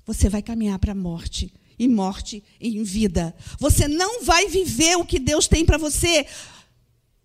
você 0.07 0.29
vai 0.29 0.43
caminhar 0.43 0.79
para 0.79 0.93
a 0.93 0.95
morte 0.95 1.53
e 1.79 1.87
morte 1.87 2.43
em 2.61 2.83
vida. 2.83 3.35
Você 3.59 3.87
não 3.87 4.25
vai 4.25 4.49
viver 4.49 4.97
o 4.97 5.05
que 5.05 5.19
Deus 5.19 5.47
tem 5.47 5.65
para 5.65 5.79
você. 5.79 6.27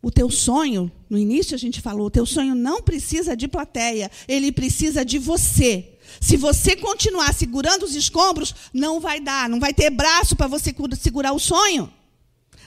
O 0.06 0.12
teu 0.12 0.30
sonho, 0.30 0.92
no 1.10 1.18
início 1.18 1.56
a 1.56 1.58
gente 1.58 1.82
falou, 1.82 2.06
o 2.06 2.12
teu 2.12 2.28
sonho 2.28 2.54
não 2.54 2.80
precisa 2.80 3.36
de 3.36 3.48
plateia, 3.48 4.12
ele 4.28 4.52
precisa 4.52 5.04
de 5.04 5.18
você. 5.18 5.98
Se 6.22 6.38
você 6.38 6.76
continuar 6.76 7.34
segurando 7.34 7.82
os 7.82 7.96
escombros, 7.96 8.54
não 8.72 9.00
vai 9.00 9.20
dar, 9.20 9.50
não 9.50 9.60
vai 9.60 9.74
ter 9.74 9.90
braço 9.90 10.36
para 10.36 10.46
você 10.46 10.72
segurar 10.96 11.34
o 11.34 11.40
sonho. 11.40 11.92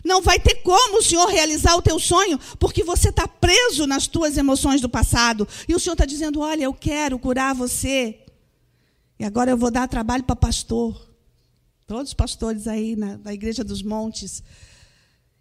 Não 0.05 0.21
vai 0.21 0.41
ter 0.41 0.57
como 0.63 0.99
o 0.99 1.03
Senhor 1.03 1.29
realizar 1.29 1.77
o 1.77 1.83
teu 1.83 2.01
sonho, 2.01 2.41
porque 2.59 2.83
você 2.83 3.11
está 3.11 3.29
preso 3.29 3.87
nas 3.87 4.09
tuas 4.09 4.37
emoções 4.37 4.81
do 4.81 4.89
passado. 4.89 5.47
E 5.69 5.77
o 5.77 5.79
Senhor 5.79 5.95
está 5.95 6.05
dizendo: 6.05 6.41
Olha, 6.41 6.65
eu 6.65 6.75
quero 6.75 7.21
curar 7.21 7.55
você. 7.55 8.19
E 9.17 9.25
agora 9.25 9.53
eu 9.53 9.57
vou 9.57 9.71
dar 9.71 9.87
trabalho 9.87 10.25
para 10.25 10.35
pastor. 10.35 11.09
Todos 11.87 12.11
os 12.11 12.15
pastores 12.15 12.67
aí 12.67 12.97
na, 12.97 13.17
na 13.19 13.33
Igreja 13.33 13.63
dos 13.63 13.81
Montes. 13.81 14.43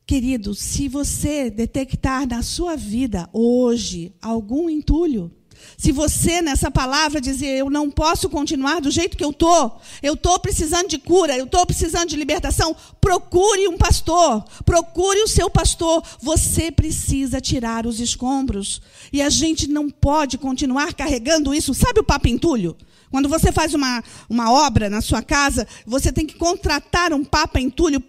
Querido, 0.07 0.55
se 0.55 0.87
você 0.87 1.49
detectar 1.49 2.25
na 2.25 2.41
sua 2.41 2.77
vida 2.77 3.29
hoje 3.33 4.13
algum 4.21 4.69
entulho, 4.69 5.29
se 5.77 5.91
você 5.91 6.41
nessa 6.41 6.71
palavra 6.71 7.19
dizer 7.19 7.57
eu 7.57 7.69
não 7.69 7.91
posso 7.91 8.29
continuar 8.29 8.79
do 8.79 8.89
jeito 8.89 9.17
que 9.17 9.25
eu 9.25 9.33
tô, 9.33 9.69
eu 10.01 10.15
tô 10.15 10.39
precisando 10.39 10.87
de 10.87 10.97
cura, 10.97 11.35
eu 11.35 11.45
tô 11.45 11.65
precisando 11.65 12.07
de 12.07 12.15
libertação, 12.15 12.73
procure 13.01 13.67
um 13.67 13.77
pastor, 13.77 14.45
procure 14.63 15.21
o 15.23 15.27
seu 15.27 15.49
pastor. 15.49 16.01
Você 16.21 16.71
precisa 16.71 17.41
tirar 17.41 17.85
os 17.85 17.99
escombros 17.99 18.81
e 19.11 19.21
a 19.21 19.29
gente 19.29 19.67
não 19.67 19.89
pode 19.89 20.37
continuar 20.37 20.93
carregando 20.93 21.53
isso. 21.53 21.73
Sabe 21.73 21.99
o 21.99 22.05
papo 22.05 22.29
entulho? 22.29 22.77
Quando 23.11 23.27
você 23.27 23.51
faz 23.51 23.73
uma, 23.73 24.01
uma 24.29 24.53
obra 24.53 24.89
na 24.89 25.01
sua 25.01 25.21
casa, 25.21 25.67
você 25.85 26.13
tem 26.13 26.25
que 26.25 26.35
contratar 26.35 27.11
um 27.11 27.25
papa 27.25 27.59
entulho 27.59 28.01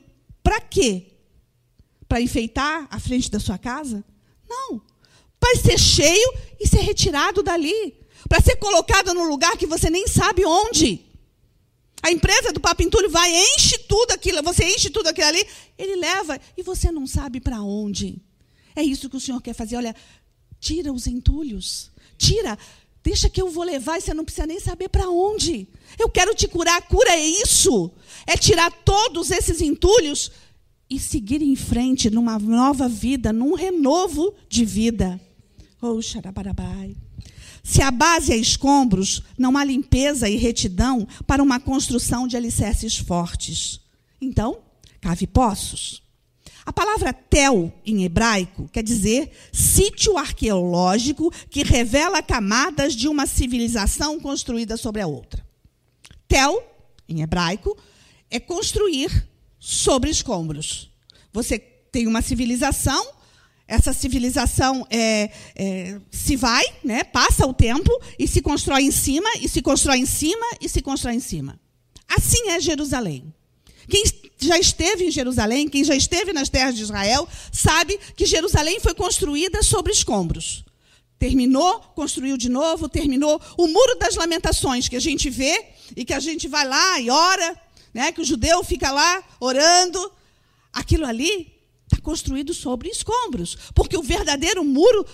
para 0.45 0.61
quê? 0.61 1.08
Para 2.09 2.21
enfeitar 2.21 2.87
a 2.91 2.99
frente 2.99 3.31
da 3.31 3.39
sua 3.39 3.59
casa? 3.59 4.05
Não. 4.49 4.81
Para 5.39 5.61
ser 5.61 5.79
cheio 5.79 6.33
e 6.59 6.67
ser 6.67 6.81
retirado 6.81 7.43
dali. 7.43 7.95
Para 8.29 8.41
ser 8.41 8.57
colocado 8.57 9.15
num 9.15 9.29
lugar 9.29 9.57
que 9.57 9.67
você 9.67 9.91
nem 9.91 10.07
sabe 10.09 10.45
onde. 10.45 11.05
A 12.03 12.11
empresa 12.11 12.53
do 12.53 12.61
Papo 12.61 12.83
Entulho 12.83 13.11
vai, 13.11 13.31
enche 13.35 13.79
tudo 13.79 14.13
aquilo, 14.13 14.43
você 14.43 14.65
enche 14.65 14.89
tudo 14.89 15.09
aquilo 15.09 15.27
ali, 15.27 15.45
ele 15.77 15.97
leva 15.97 16.41
e 16.57 16.63
você 16.63 16.93
não 16.93 17.07
sabe 17.07 17.41
para 17.41 17.61
onde. 17.61 18.23
É 18.75 18.83
isso 18.83 19.11
que 19.11 19.17
o 19.17 19.21
Senhor 19.21 19.43
quer 19.43 19.55
fazer. 19.55 19.77
Olha, 19.77 19.95
tira 20.61 20.93
os 20.93 21.07
entulhos. 21.07 21.91
Tira. 22.17 22.57
Deixa 23.03 23.29
que 23.29 23.41
eu 23.41 23.51
vou 23.51 23.65
levar 23.65 23.99
e 23.99 24.01
você 24.01 24.15
não 24.15 24.25
precisa 24.25 24.47
nem 24.47 24.61
saber 24.61 24.89
para 24.89 25.09
onde. 25.09 25.67
Eu 25.99 26.09
quero 26.09 26.35
te 26.35 26.47
curar. 26.47 26.77
A 26.77 26.83
cura 26.83 27.11
é 27.11 27.25
isso. 27.25 27.91
É 28.27 28.37
tirar 28.37 28.71
todos 28.85 29.31
esses 29.31 29.61
entulhos 29.61 30.31
e 30.91 30.99
seguir 30.99 31.43
em 31.43 31.55
frente 31.55 32.11
numa 32.11 32.39
nova 32.39 32.89
vida, 32.89 33.33
num 33.33 33.55
renovo 33.55 34.35
de 34.49 34.65
vida. 34.65 35.21
Oh. 35.81 36.01
Se 37.63 37.83
a 37.83 37.91
base 37.91 38.33
é 38.33 38.37
escombros, 38.37 39.23
não 39.37 39.57
há 39.57 39.65
limpeza 39.65 40.29
e 40.29 40.37
retidão 40.37 41.07
para 41.27 41.43
uma 41.43 41.61
construção 41.61 42.27
de 42.27 42.37
alicerces 42.37 42.97
fortes. 42.97 43.81
Então, 44.21 44.59
cave 45.01 45.27
poços. 45.27 46.03
A 46.65 46.73
palavra 46.73 47.13
tel, 47.13 47.73
em 47.85 48.05
hebraico, 48.05 48.69
quer 48.73 48.83
dizer 48.83 49.31
sítio 49.53 50.19
arqueológico 50.19 51.33
que 51.49 51.63
revela 51.63 52.23
camadas 52.23 52.95
de 52.95 53.09
uma 53.09 53.27
civilização 53.27 54.21
construída 54.21 54.77
sobre 54.77 55.01
a 55.01 55.07
outra. 55.07 55.47
Tel, 56.27 56.63
em 57.09 57.23
hebraico, 57.23 57.77
é 58.31 58.39
construir 58.39 59.28
sobre 59.59 60.11
escombros. 60.11 60.91
Você 61.33 61.59
tem 61.59 62.07
uma 62.07 62.23
civilização, 62.23 63.07
essa 63.67 63.93
civilização 63.93 64.87
é, 64.91 65.31
é, 65.55 66.01
se 66.11 66.37
vai, 66.37 66.65
né, 66.83 67.05
passa 67.05 67.47
o 67.47 67.53
tempo 67.53 67.91
e 68.19 68.27
se 68.27 68.41
constrói 68.41 68.83
em 68.83 68.91
cima, 68.91 69.29
e 69.41 69.49
se 69.49 69.61
constrói 69.61 69.99
em 69.99 70.07
cima, 70.07 70.47
e 70.61 70.69
se 70.69 70.81
constrói 70.81 71.15
em 71.15 71.21
cima. 71.21 71.61
Assim 72.09 72.49
é 72.49 72.61
Jerusalém. 72.61 73.33
Quem 73.89 74.05
já 74.39 74.59
esteve 74.59 75.05
em 75.05 75.11
Jerusalém, 75.11 75.69
quem 75.69 75.83
já 75.83 75.95
esteve 75.95 76.33
nas 76.33 76.49
terras 76.49 76.77
de 76.77 76.83
Israel, 76.83 77.29
sabe 77.53 77.99
que 78.17 78.27
Jerusalém 78.27 78.81
foi 78.81 78.95
construída 78.95 79.63
sobre 79.63 79.93
escombros. 79.93 80.65
Terminou, 81.19 81.81
construiu 81.97 82.37
de 82.37 82.49
novo, 82.49 82.89
terminou. 82.89 83.41
O 83.57 83.67
muro 83.67 83.99
das 83.99 84.15
lamentações 84.15 84.89
que 84.89 84.97
a 84.97 85.01
gente 85.01 85.29
vê 85.29 85.65
e 85.97 86.05
que 86.05 86.15
a 86.15 86.21
gente 86.21 86.47
vai 86.47 86.67
lá 86.67 87.01
e 87.01 87.11
ora, 87.11 87.61
né, 87.93 88.13
que 88.13 88.21
o 88.21 88.25
judeu 88.25 88.63
fica 88.65 88.91
lá 88.91 89.23
orando, 89.41 90.13
aquilo 90.73 91.07
ali 91.07 91.59
Está 91.91 91.99
construído 92.03 92.53
sobre 92.53 92.91
escombros. 92.91 93.57
Porque 93.75 93.97
o 93.97 94.03
verdadeiro 94.03 94.63
muro, 94.63 95.07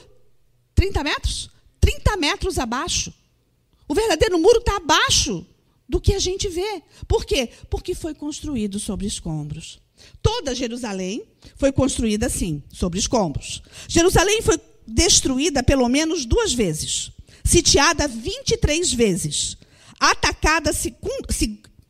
30 0.75 1.05
metros? 1.05 1.51
30 1.81 2.17
metros 2.17 2.59
abaixo. 2.59 3.15
O 3.87 3.95
verdadeiro 3.95 4.39
muro 4.39 4.59
está 4.59 4.77
abaixo 4.77 5.47
do 5.89 6.01
que 6.01 6.15
a 6.15 6.19
gente 6.19 6.49
vê. 6.49 6.83
Por 7.07 7.25
quê? 7.25 7.49
Porque 7.71 7.95
foi 7.95 8.13
construído 8.13 8.81
sobre 8.81 9.07
escombros. 9.07 9.79
Toda 10.21 10.55
Jerusalém 10.55 11.23
foi 11.57 11.71
construída 11.71 12.27
assim, 12.27 12.63
sobre 12.73 12.99
escombros. 12.99 13.63
Jerusalém 13.89 14.43
foi 14.43 14.59
destruída 14.87 15.63
pelo 15.63 15.89
menos 15.89 16.27
duas 16.27 16.53
vezes, 16.53 17.11
sitiada 17.45 18.09
23 18.09 18.93
vezes, 18.93 19.57
atacada 20.01 20.73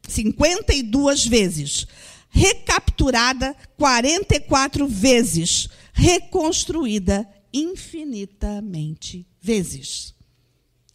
52 0.08 1.26
vezes, 1.26 1.86
recapturada 2.30 3.56
44 3.76 4.86
vezes, 4.86 5.68
reconstruída 5.92 7.28
infinitamente 7.52 9.26
vezes. 9.40 10.14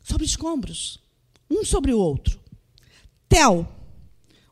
Sobre 0.04 0.26
escombros, 0.26 1.00
um 1.50 1.64
sobre 1.64 1.94
o 1.94 2.00
outro. 2.00 2.40
Tel, 3.28 3.68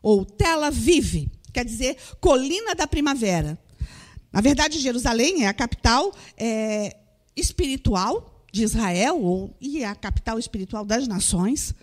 ou 0.01 0.23
Tel 0.23 0.63
Aviv, 0.63 1.29
quer 1.51 1.65
dizer 1.65 1.97
colina 2.21 2.73
da 2.75 2.87
primavera. 2.87 3.59
Na 4.31 4.39
verdade, 4.39 4.79
Jerusalém 4.79 5.43
é 5.43 5.47
a 5.47 5.53
capital 5.53 6.13
é, 6.37 6.95
espiritual 7.35 8.45
de 8.51 8.63
Israel, 8.63 9.21
ou, 9.21 9.55
e 9.59 9.83
é 9.83 9.87
a 9.87 9.95
capital 9.95 10.39
espiritual 10.39 10.85
das 10.85 11.07
nações. 11.07 11.73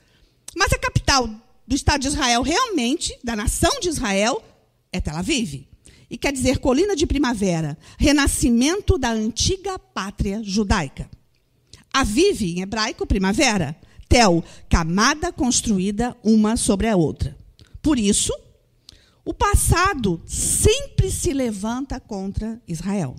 Mas 0.56 0.72
a 0.72 0.78
capital 0.78 1.28
do 1.66 1.74
Estado 1.74 2.02
de 2.02 2.08
Israel, 2.08 2.42
realmente, 2.42 3.18
da 3.22 3.34
nação 3.34 3.80
de 3.80 3.88
Israel, 3.88 4.42
é 4.92 5.00
Tel 5.00 5.16
Aviv. 5.16 5.66
E 6.10 6.18
quer 6.18 6.32
dizer 6.32 6.58
colina 6.58 6.94
de 6.94 7.06
primavera, 7.06 7.76
renascimento 7.98 8.98
da 8.98 9.10
antiga 9.10 9.78
pátria 9.78 10.42
judaica. 10.42 11.10
Aviv, 11.92 12.42
em 12.42 12.60
hebraico, 12.60 13.06
primavera. 13.06 13.76
Tel, 14.08 14.44
camada 14.68 15.32
construída 15.32 16.16
uma 16.22 16.56
sobre 16.56 16.88
a 16.88 16.96
outra. 16.96 17.36
Por 17.80 17.98
isso, 17.98 18.32
o 19.24 19.32
passado 19.32 20.20
sempre 20.26 21.10
se 21.10 21.32
levanta 21.32 21.98
contra 21.98 22.60
Israel. 22.68 23.16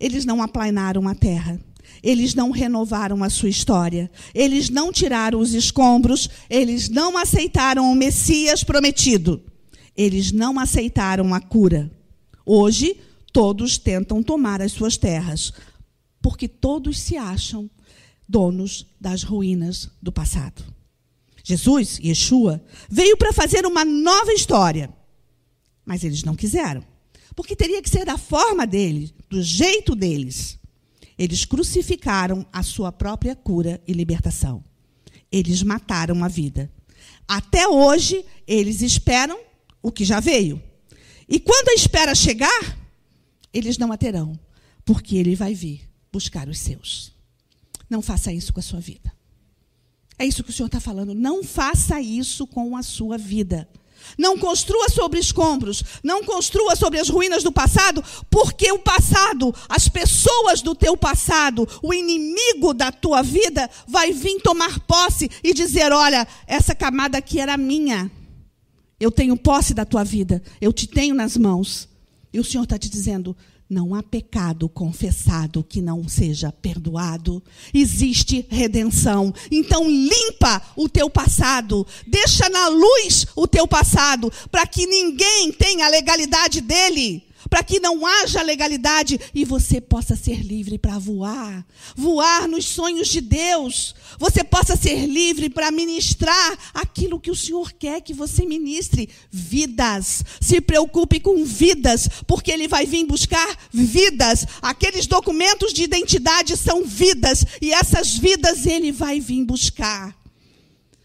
Eles 0.00 0.24
não 0.24 0.42
aplanaram 0.42 1.06
a 1.06 1.14
terra. 1.14 1.60
Eles 2.02 2.34
não 2.34 2.50
renovaram 2.50 3.22
a 3.22 3.30
sua 3.30 3.48
história. 3.48 4.10
Eles 4.34 4.68
não 4.68 4.92
tiraram 4.92 5.38
os 5.38 5.54
escombros. 5.54 6.28
Eles 6.50 6.88
não 6.88 7.16
aceitaram 7.16 7.90
o 7.90 7.94
Messias 7.94 8.64
prometido. 8.64 9.42
Eles 9.96 10.32
não 10.32 10.58
aceitaram 10.58 11.32
a 11.32 11.40
cura. 11.40 11.90
Hoje, 12.44 12.98
todos 13.32 13.78
tentam 13.78 14.22
tomar 14.22 14.60
as 14.60 14.72
suas 14.72 14.96
terras, 14.96 15.52
porque 16.20 16.48
todos 16.48 16.98
se 16.98 17.16
acham 17.16 17.70
donos 18.28 18.86
das 19.00 19.22
ruínas 19.22 19.88
do 20.00 20.10
passado. 20.10 20.64
Jesus, 21.44 21.98
Yeshua, 21.98 22.62
veio 22.88 23.16
para 23.16 23.32
fazer 23.32 23.66
uma 23.66 23.84
nova 23.84 24.32
história. 24.32 24.92
Mas 25.84 26.04
eles 26.04 26.22
não 26.22 26.36
quiseram. 26.36 26.84
Porque 27.34 27.56
teria 27.56 27.82
que 27.82 27.90
ser 27.90 28.04
da 28.04 28.16
forma 28.16 28.66
deles, 28.66 29.12
do 29.28 29.42
jeito 29.42 29.94
deles. 29.94 30.58
Eles 31.22 31.44
crucificaram 31.44 32.44
a 32.52 32.64
sua 32.64 32.90
própria 32.90 33.36
cura 33.36 33.80
e 33.86 33.92
libertação. 33.92 34.64
Eles 35.30 35.62
mataram 35.62 36.24
a 36.24 36.26
vida. 36.26 36.68
Até 37.28 37.68
hoje, 37.68 38.24
eles 38.44 38.82
esperam 38.82 39.38
o 39.80 39.92
que 39.92 40.04
já 40.04 40.18
veio. 40.18 40.60
E 41.28 41.38
quando 41.38 41.68
a 41.68 41.74
espera 41.74 42.12
chegar, 42.12 42.76
eles 43.54 43.78
não 43.78 43.92
a 43.92 43.96
terão, 43.96 44.36
porque 44.84 45.16
ele 45.16 45.36
vai 45.36 45.54
vir 45.54 45.88
buscar 46.12 46.48
os 46.48 46.58
seus. 46.58 47.12
Não 47.88 48.02
faça 48.02 48.32
isso 48.32 48.52
com 48.52 48.58
a 48.58 48.64
sua 48.64 48.80
vida. 48.80 49.12
É 50.18 50.26
isso 50.26 50.42
que 50.42 50.50
o 50.50 50.52
Senhor 50.52 50.66
está 50.66 50.80
falando. 50.80 51.14
Não 51.14 51.44
faça 51.44 52.00
isso 52.00 52.48
com 52.48 52.76
a 52.76 52.82
sua 52.82 53.16
vida. 53.16 53.68
Não 54.18 54.38
construa 54.38 54.88
sobre 54.88 55.18
escombros, 55.18 55.82
não 56.02 56.24
construa 56.24 56.76
sobre 56.76 56.98
as 56.98 57.08
ruínas 57.08 57.42
do 57.42 57.52
passado, 57.52 58.02
porque 58.30 58.70
o 58.70 58.78
passado, 58.78 59.54
as 59.68 59.88
pessoas 59.88 60.62
do 60.62 60.74
teu 60.74 60.96
passado, 60.96 61.68
o 61.82 61.92
inimigo 61.94 62.74
da 62.74 62.92
tua 62.92 63.22
vida, 63.22 63.68
vai 63.86 64.12
vir 64.12 64.40
tomar 64.40 64.80
posse 64.80 65.30
e 65.42 65.54
dizer: 65.54 65.92
olha, 65.92 66.26
essa 66.46 66.74
camada 66.74 67.18
aqui 67.18 67.40
era 67.40 67.56
minha. 67.56 68.10
Eu 69.00 69.10
tenho 69.10 69.36
posse 69.36 69.74
da 69.74 69.84
tua 69.84 70.04
vida, 70.04 70.42
eu 70.60 70.72
te 70.72 70.86
tenho 70.86 71.14
nas 71.14 71.36
mãos. 71.36 71.88
E 72.32 72.40
o 72.40 72.44
Senhor 72.44 72.64
está 72.64 72.78
te 72.78 72.88
dizendo: 72.88 73.36
não 73.72 73.94
há 73.94 74.02
pecado 74.02 74.68
confessado 74.68 75.64
que 75.66 75.80
não 75.80 76.06
seja 76.06 76.52
perdoado. 76.52 77.42
Existe 77.72 78.46
redenção. 78.50 79.32
Então 79.50 79.88
limpa 79.88 80.60
o 80.76 80.88
teu 80.88 81.08
passado, 81.08 81.86
deixa 82.06 82.48
na 82.50 82.68
luz 82.68 83.26
o 83.34 83.48
teu 83.48 83.66
passado, 83.66 84.30
para 84.50 84.66
que 84.66 84.86
ninguém 84.86 85.50
tenha 85.52 85.86
a 85.86 85.88
legalidade 85.88 86.60
dele 86.60 87.24
para 87.52 87.62
que 87.62 87.78
não 87.78 88.06
haja 88.06 88.40
legalidade 88.40 89.20
e 89.34 89.44
você 89.44 89.78
possa 89.78 90.16
ser 90.16 90.40
livre 90.40 90.78
para 90.78 90.98
voar, 90.98 91.62
voar 91.94 92.48
nos 92.48 92.64
sonhos 92.64 93.08
de 93.08 93.20
Deus. 93.20 93.94
Você 94.18 94.42
possa 94.42 94.74
ser 94.74 95.04
livre 95.04 95.50
para 95.50 95.70
ministrar 95.70 96.58
aquilo 96.72 97.20
que 97.20 97.30
o 97.30 97.36
Senhor 97.36 97.70
quer 97.74 98.00
que 98.00 98.14
você 98.14 98.46
ministre, 98.46 99.06
vidas. 99.30 100.24
Se 100.40 100.62
preocupe 100.62 101.20
com 101.20 101.44
vidas, 101.44 102.08
porque 102.26 102.50
ele 102.50 102.66
vai 102.68 102.86
vir 102.86 103.04
buscar 103.04 103.58
vidas. 103.70 104.46
Aqueles 104.62 105.06
documentos 105.06 105.74
de 105.74 105.82
identidade 105.82 106.56
são 106.56 106.86
vidas 106.86 107.44
e 107.60 107.70
essas 107.70 108.16
vidas 108.16 108.64
ele 108.64 108.90
vai 108.90 109.20
vir 109.20 109.44
buscar. 109.44 110.21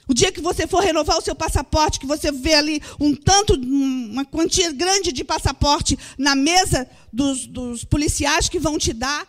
O 0.08 0.14
dia 0.14 0.32
que 0.32 0.40
você 0.40 0.66
for 0.66 0.82
renovar 0.82 1.18
o 1.18 1.22
seu 1.22 1.36
passaporte, 1.36 2.00
que 2.00 2.06
você 2.06 2.32
vê 2.32 2.54
ali 2.54 2.82
um 3.00 3.14
tanto, 3.14 3.54
uma 3.56 4.24
quantia 4.24 4.72
grande 4.72 5.12
de 5.12 5.24
passaporte 5.24 6.00
na 6.18 6.34
mesa 6.34 6.90
dos, 7.12 7.46
dos 7.46 7.84
policiais 7.84 8.48
que 8.48 8.60
vão 8.60 8.78
te 8.78 8.94
dar 8.94 9.28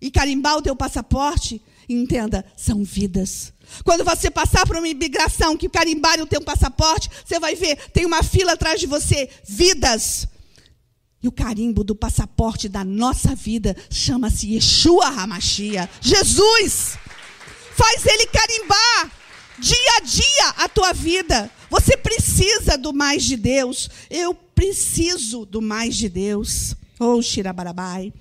e 0.00 0.10
carimbar 0.10 0.56
o 0.56 0.62
teu 0.62 0.76
passaporte, 0.76 1.60
entenda, 1.88 2.44
são 2.56 2.84
vidas. 2.84 3.52
Quando 3.84 4.04
você 4.04 4.30
passar 4.30 4.64
por 4.66 4.76
uma 4.76 4.88
imigração 4.88 5.56
que 5.56 5.68
carimbarem 5.68 6.22
o 6.22 6.28
teu 6.28 6.40
passaporte, 6.40 7.10
você 7.24 7.40
vai 7.40 7.56
ver, 7.56 7.76
tem 7.90 8.06
uma 8.06 8.22
fila 8.22 8.52
atrás 8.52 8.78
de 8.78 8.86
você, 8.86 9.28
vidas. 9.46 10.28
E 11.22 11.28
o 11.28 11.32
carimbo 11.32 11.84
do 11.84 11.94
passaporte 11.94 12.68
da 12.68 12.84
nossa 12.84 13.34
vida 13.34 13.76
chama-se 13.90 14.54
Yeshua 14.54 15.06
Hamashia. 15.06 15.90
Jesus! 16.00 16.96
Faz 17.76 18.06
ele 18.06 18.26
carimbar 18.26 19.19
dia 19.60 19.96
a 19.96 20.00
dia 20.00 20.48
a 20.56 20.68
tua 20.68 20.92
vida. 20.92 21.50
Você 21.68 21.96
precisa 21.96 22.76
do 22.76 22.92
mais 22.92 23.22
de 23.22 23.36
Deus. 23.36 23.88
Eu 24.08 24.34
preciso 24.34 25.44
do 25.44 25.60
mais 25.60 25.94
de 25.96 26.08
Deus. 26.08 26.74
Oh, 26.98 27.22
Shirabarabai. 27.22 28.12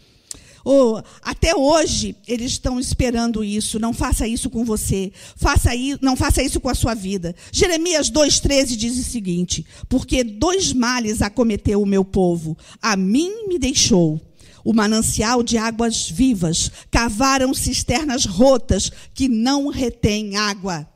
Oh, 0.63 1.01
até 1.21 1.55
hoje 1.55 2.15
eles 2.27 2.51
estão 2.51 2.79
esperando 2.79 3.43
isso. 3.43 3.79
Não 3.79 3.93
faça 3.93 4.27
isso 4.27 4.49
com 4.49 4.63
você. 4.63 5.11
Faça 5.35 5.73
isso, 5.73 5.99
não 6.01 6.15
faça 6.15 6.43
isso 6.43 6.59
com 6.59 6.69
a 6.69 6.75
sua 6.75 6.93
vida. 6.93 7.35
Jeremias 7.51 8.11
2,13 8.11 8.75
diz 8.75 8.99
o 8.99 9.03
seguinte: 9.03 9.65
Porque 9.87 10.23
dois 10.23 10.73
males 10.73 11.21
acometeu 11.21 11.81
o 11.81 11.87
meu 11.87 12.03
povo. 12.03 12.57
A 12.81 12.95
mim 12.95 13.47
me 13.47 13.57
deixou 13.57 14.21
o 14.63 14.73
manancial 14.73 15.41
de 15.41 15.57
águas 15.57 16.09
vivas, 16.09 16.69
cavaram 16.91 17.53
cisternas 17.53 18.25
rotas 18.25 18.91
que 19.13 19.29
não 19.29 19.69
retêm 19.69 20.35
água 20.35 20.87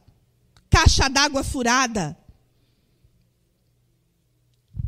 caixa 0.74 1.08
d'água 1.08 1.44
furada. 1.44 2.18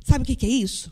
Sabe 0.04 0.24
o 0.24 0.26
que 0.26 0.44
é 0.44 0.50
isso? 0.50 0.92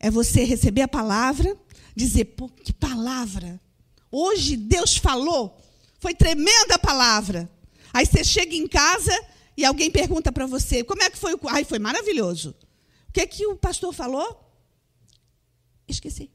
É 0.00 0.10
você 0.10 0.42
receber 0.42 0.82
a 0.82 0.88
palavra, 0.88 1.56
dizer, 1.94 2.24
pô, 2.24 2.48
que 2.48 2.72
palavra. 2.72 3.60
Hoje 4.10 4.56
Deus 4.56 4.96
falou, 4.96 5.56
foi 6.00 6.12
tremenda 6.12 6.74
a 6.74 6.78
palavra. 6.78 7.48
Aí 7.92 8.04
você 8.04 8.24
chega 8.24 8.56
em 8.56 8.66
casa 8.66 9.12
e 9.56 9.64
alguém 9.64 9.92
pergunta 9.92 10.32
para 10.32 10.46
você, 10.46 10.82
como 10.82 11.02
é 11.04 11.08
que 11.08 11.16
foi 11.16 11.34
o. 11.34 11.40
Ai, 11.48 11.62
foi 11.64 11.78
maravilhoso. 11.78 12.56
O 13.08 13.12
que, 13.12 13.20
é 13.20 13.26
que 13.26 13.46
o 13.46 13.56
pastor 13.56 13.92
falou? 13.94 14.28
Esqueci. 15.86 16.32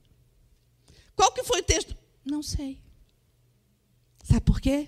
Qual 1.14 1.34
que 1.34 1.44
foi 1.44 1.60
o 1.60 1.64
texto? 1.64 1.94
Não 2.24 2.42
sei. 2.42 2.82
Sabe 4.24 4.42
por 4.42 4.62
quê? 4.62 4.88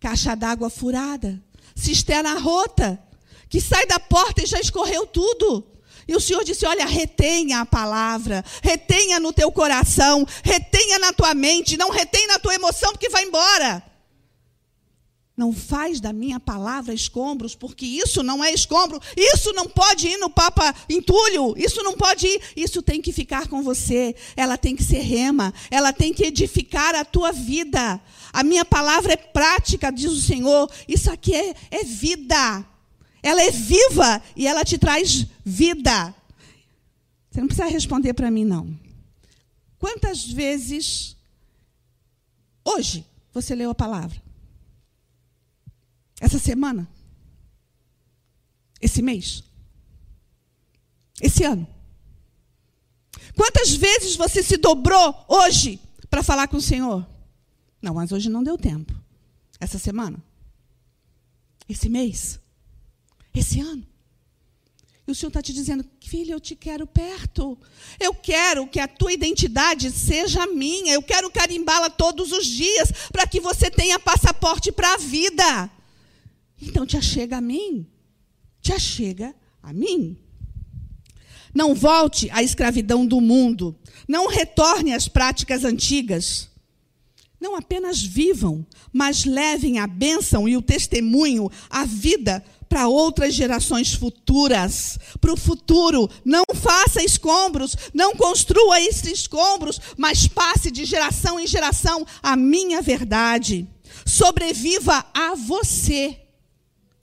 Caixa 0.00 0.34
d'água 0.34 0.68
furada 0.68 1.40
cisterna 1.74 2.38
rota, 2.38 3.02
que 3.48 3.60
sai 3.60 3.86
da 3.86 3.98
porta 4.00 4.42
e 4.42 4.46
já 4.46 4.60
escorreu 4.60 5.06
tudo. 5.06 5.66
E 6.06 6.14
o 6.14 6.20
Senhor 6.20 6.44
disse: 6.44 6.66
Olha, 6.66 6.86
retenha 6.86 7.60
a 7.60 7.66
palavra, 7.66 8.44
retenha 8.62 9.18
no 9.18 9.32
teu 9.32 9.50
coração, 9.50 10.26
retenha 10.42 10.98
na 10.98 11.12
tua 11.12 11.34
mente, 11.34 11.76
não 11.76 11.90
retenha 11.90 12.28
na 12.28 12.38
tua 12.38 12.54
emoção, 12.54 12.92
porque 12.92 13.08
vai 13.08 13.24
embora. 13.24 13.82
Não 15.36 15.52
faz 15.52 16.00
da 16.00 16.12
minha 16.12 16.38
palavra 16.38 16.94
escombros, 16.94 17.56
porque 17.56 17.84
isso 17.84 18.22
não 18.22 18.44
é 18.44 18.52
escombro, 18.52 19.00
isso 19.16 19.52
não 19.52 19.68
pode 19.68 20.06
ir 20.06 20.16
no 20.16 20.30
Papa 20.30 20.72
entulho, 20.88 21.54
isso 21.56 21.82
não 21.82 21.94
pode 21.94 22.24
ir, 22.24 22.40
isso 22.54 22.80
tem 22.80 23.02
que 23.02 23.12
ficar 23.12 23.48
com 23.48 23.60
você, 23.60 24.14
ela 24.36 24.56
tem 24.56 24.76
que 24.76 24.84
ser 24.84 25.00
rema, 25.00 25.52
ela 25.72 25.92
tem 25.92 26.12
que 26.12 26.24
edificar 26.24 26.94
a 26.94 27.04
tua 27.04 27.32
vida. 27.32 28.00
A 28.34 28.42
minha 28.42 28.64
palavra 28.64 29.12
é 29.12 29.16
prática, 29.16 29.92
diz 29.92 30.10
o 30.10 30.20
Senhor, 30.20 30.68
isso 30.88 31.08
aqui 31.08 31.32
é, 31.32 31.54
é 31.70 31.84
vida, 31.84 32.66
ela 33.22 33.40
é 33.40 33.50
viva 33.52 34.20
e 34.34 34.48
ela 34.48 34.64
te 34.64 34.76
traz 34.76 35.24
vida. 35.44 36.12
Você 37.30 37.40
não 37.40 37.46
precisa 37.46 37.68
responder 37.68 38.12
para 38.12 38.32
mim, 38.32 38.44
não. 38.44 38.76
Quantas 39.78 40.24
vezes, 40.24 41.16
hoje, 42.64 43.06
você 43.32 43.54
leu 43.54 43.70
a 43.70 43.74
palavra? 43.74 44.20
Essa 46.20 46.40
semana? 46.40 46.88
Esse 48.80 49.00
mês? 49.00 49.44
Esse 51.22 51.44
ano? 51.44 51.68
Quantas 53.36 53.70
vezes 53.76 54.16
você 54.16 54.42
se 54.42 54.56
dobrou 54.56 55.24
hoje 55.28 55.78
para 56.10 56.24
falar 56.24 56.48
com 56.48 56.56
o 56.56 56.60
Senhor? 56.60 57.13
Não, 57.84 57.92
mas 57.92 58.12
hoje 58.12 58.30
não 58.30 58.42
deu 58.42 58.56
tempo. 58.56 58.94
Essa 59.60 59.78
semana? 59.78 60.16
Esse 61.68 61.90
mês? 61.90 62.40
Esse 63.34 63.60
ano? 63.60 63.86
E 65.06 65.10
o 65.10 65.14
Senhor 65.14 65.28
está 65.28 65.42
te 65.42 65.52
dizendo, 65.52 65.84
filha, 66.00 66.32
eu 66.32 66.40
te 66.40 66.56
quero 66.56 66.86
perto. 66.86 67.58
Eu 68.00 68.14
quero 68.14 68.66
que 68.66 68.80
a 68.80 68.88
tua 68.88 69.12
identidade 69.12 69.90
seja 69.90 70.46
minha. 70.46 70.94
Eu 70.94 71.02
quero 71.02 71.30
carimbá-la 71.30 71.90
todos 71.90 72.32
os 72.32 72.46
dias 72.46 72.90
para 73.12 73.26
que 73.26 73.38
você 73.38 73.70
tenha 73.70 73.98
passaporte 73.98 74.72
para 74.72 74.94
a 74.94 74.96
vida. 74.96 75.70
Então 76.62 76.86
te 76.86 76.96
achega 76.96 77.36
a 77.36 77.42
mim. 77.42 77.86
Te 78.62 78.72
achega 78.72 79.34
a 79.62 79.74
mim. 79.74 80.16
Não 81.52 81.74
volte 81.74 82.30
à 82.30 82.42
escravidão 82.42 83.04
do 83.04 83.20
mundo. 83.20 83.76
Não 84.08 84.26
retorne 84.26 84.94
às 84.94 85.06
práticas 85.06 85.66
antigas. 85.66 86.53
Não 87.44 87.56
apenas 87.56 88.02
vivam, 88.02 88.66
mas 88.90 89.26
levem 89.26 89.78
a 89.78 89.86
bênção 89.86 90.48
e 90.48 90.56
o 90.56 90.62
testemunho, 90.62 91.50
a 91.68 91.84
vida 91.84 92.42
para 92.70 92.88
outras 92.88 93.34
gerações 93.34 93.92
futuras, 93.92 94.98
para 95.20 95.30
o 95.30 95.36
futuro. 95.36 96.08
Não 96.24 96.42
faça 96.54 97.04
escombros, 97.04 97.76
não 97.92 98.16
construa 98.16 98.80
esses 98.80 99.04
escombros, 99.20 99.78
mas 99.98 100.26
passe 100.26 100.70
de 100.70 100.86
geração 100.86 101.38
em 101.38 101.46
geração 101.46 102.06
a 102.22 102.34
minha 102.34 102.80
verdade. 102.80 103.68
Sobreviva 104.06 105.04
a 105.12 105.34
você. 105.34 106.18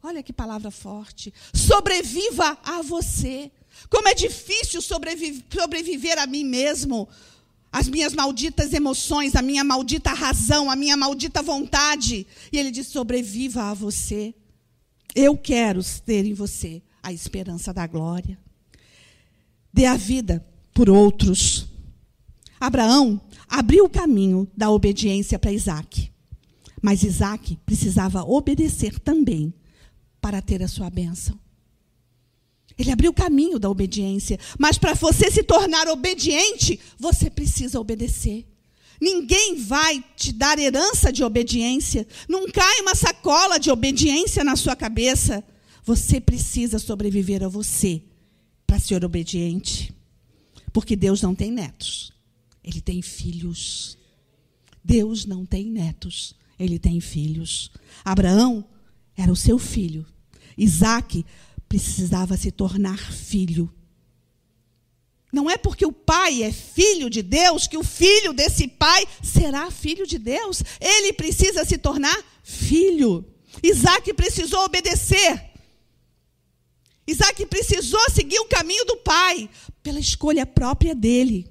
Olha 0.01 0.23
que 0.23 0.33
palavra 0.33 0.71
forte. 0.71 1.31
Sobreviva 1.53 2.57
a 2.63 2.81
você. 2.81 3.51
Como 3.91 4.07
é 4.07 4.15
difícil 4.15 4.81
sobreviver, 4.81 5.43
sobreviver 5.53 6.17
a 6.17 6.25
mim 6.25 6.43
mesmo. 6.43 7.07
As 7.71 7.87
minhas 7.87 8.13
malditas 8.13 8.73
emoções, 8.73 9.35
a 9.35 9.41
minha 9.41 9.63
maldita 9.63 10.11
razão, 10.11 10.69
a 10.69 10.75
minha 10.75 10.97
maldita 10.97 11.41
vontade. 11.41 12.27
E 12.51 12.57
ele 12.57 12.69
diz: 12.69 12.87
sobreviva 12.87 13.63
a 13.63 13.73
você. 13.73 14.33
Eu 15.15 15.37
quero 15.37 15.81
ter 16.05 16.25
em 16.25 16.33
você 16.33 16.81
a 17.01 17.13
esperança 17.13 17.73
da 17.73 17.87
glória. 17.87 18.37
Dê 19.73 19.85
a 19.85 19.95
vida 19.95 20.45
por 20.73 20.89
outros. 20.89 21.67
Abraão 22.59 23.19
abriu 23.47 23.85
o 23.85 23.89
caminho 23.89 24.47
da 24.55 24.69
obediência 24.69 25.39
para 25.39 25.51
Isaac. 25.51 26.11
Mas 26.81 27.03
Isaac 27.03 27.57
precisava 27.65 28.23
obedecer 28.23 28.99
também 28.99 29.53
para 30.19 30.41
ter 30.41 30.61
a 30.61 30.67
sua 30.67 30.89
bênção. 30.89 31.39
Ele 32.81 32.91
abriu 32.91 33.11
o 33.11 33.13
caminho 33.13 33.59
da 33.59 33.69
obediência. 33.69 34.39
Mas 34.57 34.77
para 34.77 34.95
você 34.95 35.29
se 35.29 35.43
tornar 35.43 35.87
obediente, 35.87 36.79
você 36.97 37.29
precisa 37.29 37.79
obedecer. 37.79 38.47
Ninguém 38.99 39.55
vai 39.55 40.03
te 40.15 40.31
dar 40.31 40.57
herança 40.57 41.11
de 41.11 41.23
obediência. 41.23 42.07
Não 42.27 42.47
cai 42.51 42.81
uma 42.81 42.95
sacola 42.95 43.59
de 43.59 43.69
obediência 43.69 44.43
na 44.43 44.55
sua 44.55 44.75
cabeça. 44.75 45.43
Você 45.83 46.19
precisa 46.19 46.79
sobreviver 46.79 47.43
a 47.43 47.47
você 47.47 48.01
para 48.65 48.79
ser 48.79 49.05
obediente. 49.05 49.93
Porque 50.73 50.95
Deus 50.95 51.21
não 51.21 51.35
tem 51.35 51.51
netos, 51.51 52.11
Ele 52.63 52.81
tem 52.81 53.01
filhos. 53.01 53.97
Deus 54.83 55.25
não 55.25 55.45
tem 55.45 55.65
netos, 55.65 56.33
Ele 56.57 56.79
tem 56.79 56.99
filhos. 56.99 57.69
Abraão 58.03 58.65
era 59.15 59.31
o 59.31 59.35
seu 59.35 59.59
filho. 59.59 60.05
Isaac 60.57 61.25
precisava 61.71 62.35
se 62.35 62.51
tornar 62.51 62.97
filho. 63.13 63.73
Não 65.31 65.49
é 65.49 65.55
porque 65.55 65.85
o 65.85 65.91
pai 65.93 66.43
é 66.43 66.51
filho 66.51 67.09
de 67.09 67.21
Deus 67.21 67.65
que 67.65 67.77
o 67.77 67.83
filho 67.83 68.33
desse 68.33 68.67
pai 68.67 69.07
será 69.23 69.71
filho 69.71 70.05
de 70.05 70.17
Deus. 70.17 70.61
Ele 70.81 71.13
precisa 71.13 71.63
se 71.63 71.77
tornar 71.77 72.21
filho. 72.43 73.25
Isaac 73.63 74.13
precisou 74.15 74.65
obedecer. 74.65 75.49
Isaac 77.07 77.45
precisou 77.45 78.01
seguir 78.09 78.39
o 78.41 78.49
caminho 78.49 78.83
do 78.83 78.97
pai, 78.97 79.49
pela 79.81 79.99
escolha 79.99 80.45
própria 80.45 80.93
dele. 80.93 81.49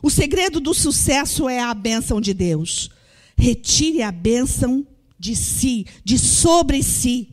O 0.00 0.08
segredo 0.08 0.60
do 0.60 0.72
sucesso 0.72 1.48
é 1.48 1.58
a 1.58 1.74
bênção 1.74 2.20
de 2.20 2.32
Deus. 2.32 2.90
Retire 3.36 4.02
a 4.02 4.12
bênção 4.12 4.86
de 5.18 5.34
si, 5.34 5.84
de 6.04 6.16
sobre 6.16 6.80
si. 6.80 7.31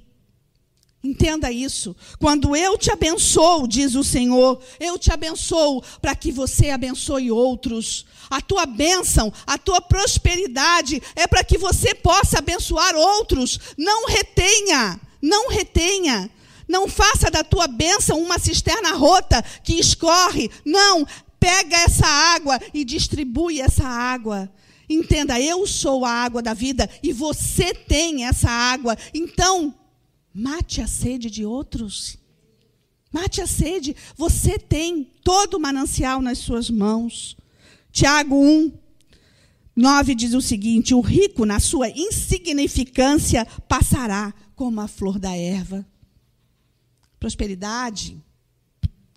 Entenda 1.01 1.49
isso. 1.49 1.95
Quando 2.19 2.55
eu 2.55 2.77
te 2.77 2.91
abençoo, 2.91 3.67
diz 3.67 3.95
o 3.95 4.03
Senhor, 4.03 4.62
eu 4.79 4.99
te 4.99 5.13
abençoo 5.13 5.81
para 6.01 6.13
que 6.13 6.29
você 6.29 6.71
abençoe 6.71 7.31
outros. 7.31 8.05
A 8.29 8.41
tua 8.41 8.65
bênção, 8.65 9.31
a 9.47 9.57
tua 9.57 9.79
prosperidade 9.79 11.01
é 11.15 11.25
para 11.25 11.43
que 11.43 11.57
você 11.57 11.95
possa 11.95 12.39
abençoar 12.39 12.95
outros. 12.95 13.59
Não 13.77 14.07
retenha, 14.07 14.99
não 15.21 15.49
retenha. 15.49 16.29
Não 16.67 16.88
faça 16.88 17.31
da 17.31 17.43
tua 17.43 17.67
bênção 17.67 18.21
uma 18.21 18.38
cisterna 18.38 18.91
rota 18.91 19.43
que 19.63 19.79
escorre. 19.79 20.51
Não, 20.63 21.07
pega 21.39 21.77
essa 21.77 22.05
água 22.05 22.59
e 22.73 22.83
distribui 22.83 23.62
essa 23.62 23.88
água. 23.88 24.51
Entenda, 24.88 25.39
eu 25.39 25.65
sou 25.65 26.05
a 26.05 26.12
água 26.12 26.41
da 26.41 26.53
vida 26.53 26.89
e 27.01 27.13
você 27.13 27.73
tem 27.73 28.25
essa 28.25 28.49
água. 28.49 28.97
Então, 29.13 29.73
mate 30.33 30.81
a 30.81 30.87
sede 30.87 31.29
de 31.29 31.45
outros. 31.45 32.17
Mate 33.11 33.41
a 33.41 33.47
sede. 33.47 33.95
Você 34.15 34.57
tem 34.57 35.03
todo 35.23 35.55
o 35.55 35.59
manancial 35.59 36.21
nas 36.21 36.37
suas 36.37 36.69
mãos. 36.69 37.35
Tiago 37.91 38.35
1, 38.35 38.71
9 39.75 40.15
diz 40.15 40.33
o 40.33 40.41
seguinte: 40.41 40.93
O 40.93 41.01
rico, 41.01 41.45
na 41.45 41.59
sua 41.59 41.89
insignificância, 41.89 43.45
passará 43.67 44.33
como 44.55 44.81
a 44.81 44.87
flor 44.87 45.17
da 45.17 45.35
erva. 45.35 45.85
Prosperidade, 47.19 48.21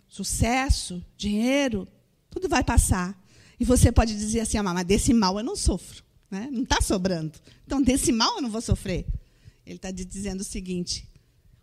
sucesso, 0.09 1.05
dinheiro, 1.17 1.89
tudo 2.31 2.49
vai 2.49 2.65
passar. 2.65 3.21
E 3.59 3.65
você 3.65 3.93
pode 3.93 4.15
dizer 4.15 4.41
assim, 4.41 4.59
ah, 4.59 4.63
mas 4.63 4.85
desse 4.85 5.15
mal 5.15 5.39
eu 5.39 5.45
não 5.45 5.55
sofro. 5.55 6.03
Né? 6.31 6.49
Não 6.51 6.63
está 6.63 6.81
sobrando. 6.81 7.33
Então, 7.65 7.81
desse 7.81 8.11
mal 8.11 8.37
eu 8.37 8.43
não 8.43 8.51
vou 8.51 8.61
sofrer. 8.61 9.07
Ele 9.67 9.77
está 9.77 9.91
dizendo 9.91 10.41
o 10.41 10.45
seguinte: 10.45 11.09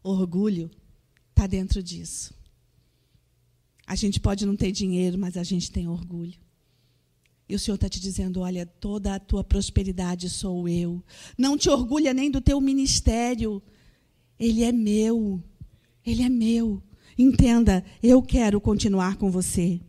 orgulho 0.03 0.69
está 1.29 1.47
dentro 1.47 1.81
disso. 1.81 2.33
A 3.85 3.95
gente 3.95 4.19
pode 4.19 4.45
não 4.45 4.55
ter 4.55 4.71
dinheiro, 4.71 5.17
mas 5.17 5.35
a 5.35 5.43
gente 5.43 5.71
tem 5.71 5.87
orgulho. 5.87 6.37
E 7.47 7.55
o 7.55 7.59
Senhor 7.59 7.75
está 7.75 7.89
te 7.89 7.99
dizendo: 7.99 8.41
olha, 8.41 8.65
toda 8.65 9.15
a 9.15 9.19
tua 9.19 9.43
prosperidade 9.43 10.29
sou 10.29 10.69
eu. 10.69 11.03
Não 11.37 11.57
te 11.57 11.69
orgulha 11.69 12.13
nem 12.13 12.29
do 12.29 12.39
teu 12.39 12.61
ministério. 12.61 13.61
Ele 14.39 14.63
é 14.63 14.71
meu. 14.71 15.43
Ele 16.05 16.21
é 16.21 16.29
meu. 16.29 16.81
Entenda, 17.17 17.83
eu 18.01 18.21
quero 18.21 18.61
continuar 18.61 19.17
com 19.17 19.29
você. 19.29 19.81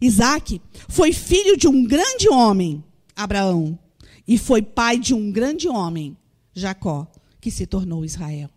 Isaac 0.00 0.60
foi 0.88 1.12
filho 1.12 1.56
de 1.56 1.66
um 1.66 1.84
grande 1.84 2.28
homem, 2.28 2.84
Abraão, 3.16 3.78
e 4.28 4.38
foi 4.38 4.62
pai 4.62 4.98
de 4.98 5.12
um 5.12 5.32
grande 5.32 5.68
homem, 5.68 6.16
Jacó, 6.54 7.10
que 7.42 7.50
se 7.50 7.66
tornou 7.66 8.04
Israel. 8.04 8.48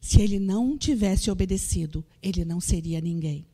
Se 0.00 0.18
ele 0.22 0.38
não 0.38 0.78
tivesse 0.78 1.30
obedecido, 1.30 2.02
ele 2.22 2.42
não 2.42 2.58
seria 2.58 3.02
ninguém. 3.02 3.46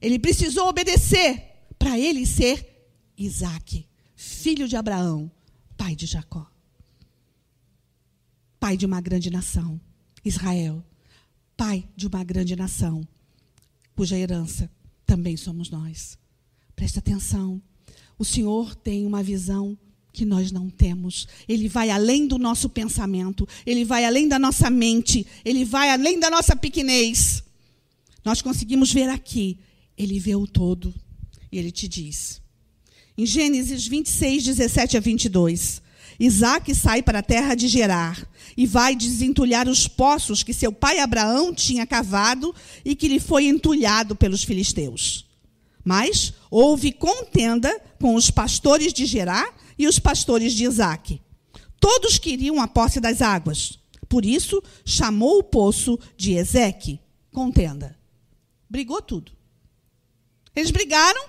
Ele 0.00 0.16
precisou 0.16 0.68
obedecer 0.68 1.44
para 1.76 1.98
ele 1.98 2.24
ser 2.24 2.88
Isaac, 3.18 3.84
filho 4.14 4.68
de 4.68 4.76
Abraão, 4.76 5.28
pai 5.76 5.96
de 5.96 6.06
Jacó. 6.06 6.48
Pai 8.60 8.76
de 8.76 8.86
uma 8.86 9.00
grande 9.00 9.28
nação, 9.28 9.80
Israel. 10.24 10.84
Pai 11.56 11.88
de 11.96 12.06
uma 12.06 12.22
grande 12.22 12.54
nação, 12.54 13.06
cuja 13.96 14.16
herança 14.16 14.70
também 15.04 15.36
somos 15.36 15.68
nós. 15.68 16.16
Presta 16.76 17.00
atenção. 17.00 17.60
O 18.16 18.24
Senhor 18.24 18.76
tem 18.76 19.04
uma 19.04 19.22
visão 19.22 19.76
que 20.12 20.24
nós 20.24 20.50
não 20.50 20.68
temos. 20.68 21.26
Ele 21.48 21.68
vai 21.68 21.90
além 21.90 22.26
do 22.26 22.38
nosso 22.38 22.68
pensamento, 22.68 23.46
ele 23.64 23.84
vai 23.84 24.04
além 24.04 24.28
da 24.28 24.38
nossa 24.38 24.68
mente, 24.70 25.26
ele 25.44 25.64
vai 25.64 25.90
além 25.90 26.18
da 26.18 26.30
nossa 26.30 26.56
pequenez. 26.56 27.42
Nós 28.24 28.42
conseguimos 28.42 28.92
ver 28.92 29.08
aqui, 29.08 29.58
ele 29.96 30.18
vê 30.18 30.34
o 30.34 30.46
todo. 30.46 30.94
E 31.52 31.58
ele 31.58 31.70
te 31.70 31.88
diz. 31.88 32.40
Em 33.18 33.26
Gênesis 33.26 33.86
26, 33.86 34.44
17 34.44 34.96
a 34.96 35.00
22. 35.00 35.82
Isaac 36.18 36.74
sai 36.74 37.02
para 37.02 37.20
a 37.20 37.22
terra 37.22 37.54
de 37.54 37.66
Gerar 37.66 38.28
e 38.56 38.66
vai 38.66 38.94
desentulhar 38.94 39.68
os 39.68 39.88
poços 39.88 40.42
que 40.42 40.52
seu 40.52 40.70
pai 40.70 40.98
Abraão 40.98 41.54
tinha 41.54 41.86
cavado 41.86 42.54
e 42.84 42.94
que 42.94 43.08
lhe 43.08 43.18
foi 43.18 43.46
entulhado 43.46 44.14
pelos 44.14 44.44
filisteus. 44.44 45.26
Mas 45.82 46.34
houve 46.50 46.92
contenda 46.92 47.74
com 47.98 48.14
os 48.14 48.30
pastores 48.30 48.92
de 48.92 49.06
Gerar 49.06 49.48
e 49.80 49.88
os 49.88 49.98
pastores 49.98 50.52
de 50.52 50.64
Isaac. 50.64 51.22
Todos 51.80 52.18
queriam 52.18 52.60
a 52.60 52.68
posse 52.68 53.00
das 53.00 53.22
águas. 53.22 53.78
Por 54.10 54.26
isso, 54.26 54.62
chamou 54.84 55.38
o 55.38 55.42
poço 55.42 55.98
de 56.18 56.34
Ezeque, 56.34 57.00
contenda. 57.32 57.98
Brigou 58.68 59.00
tudo. 59.00 59.32
Eles 60.54 60.70
brigaram, 60.70 61.24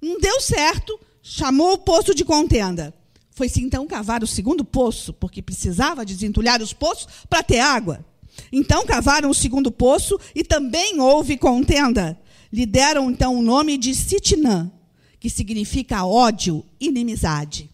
não 0.00 0.20
deu 0.20 0.40
certo, 0.40 0.96
chamou 1.20 1.72
o 1.72 1.78
poço 1.78 2.14
de 2.14 2.24
contenda. 2.24 2.94
Foi-se 3.32 3.60
então 3.60 3.84
cavar 3.84 4.22
o 4.22 4.28
segundo 4.28 4.64
poço, 4.64 5.12
porque 5.14 5.42
precisava 5.42 6.06
desentulhar 6.06 6.62
os 6.62 6.72
poços 6.72 7.08
para 7.28 7.42
ter 7.42 7.58
água. 7.58 8.06
Então 8.52 8.86
cavaram 8.86 9.28
o 9.28 9.34
segundo 9.34 9.72
poço 9.72 10.16
e 10.36 10.44
também 10.44 11.00
houve 11.00 11.36
contenda. 11.36 12.16
Lhe 12.52 12.64
deram 12.64 13.10
então 13.10 13.34
o 13.34 13.42
nome 13.42 13.76
de 13.76 13.92
Sitnã, 13.92 14.70
que 15.18 15.28
significa 15.28 16.04
ódio, 16.04 16.64
inimizade. 16.78 17.71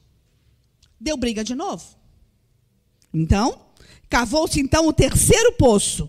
Deu 1.01 1.16
briga 1.16 1.44
de 1.44 1.55
novo. 1.55 1.84
Então, 3.12 3.61
cavou-se 4.09 4.61
então 4.61 4.86
o 4.86 4.92
terceiro 4.92 5.53
poço, 5.53 6.09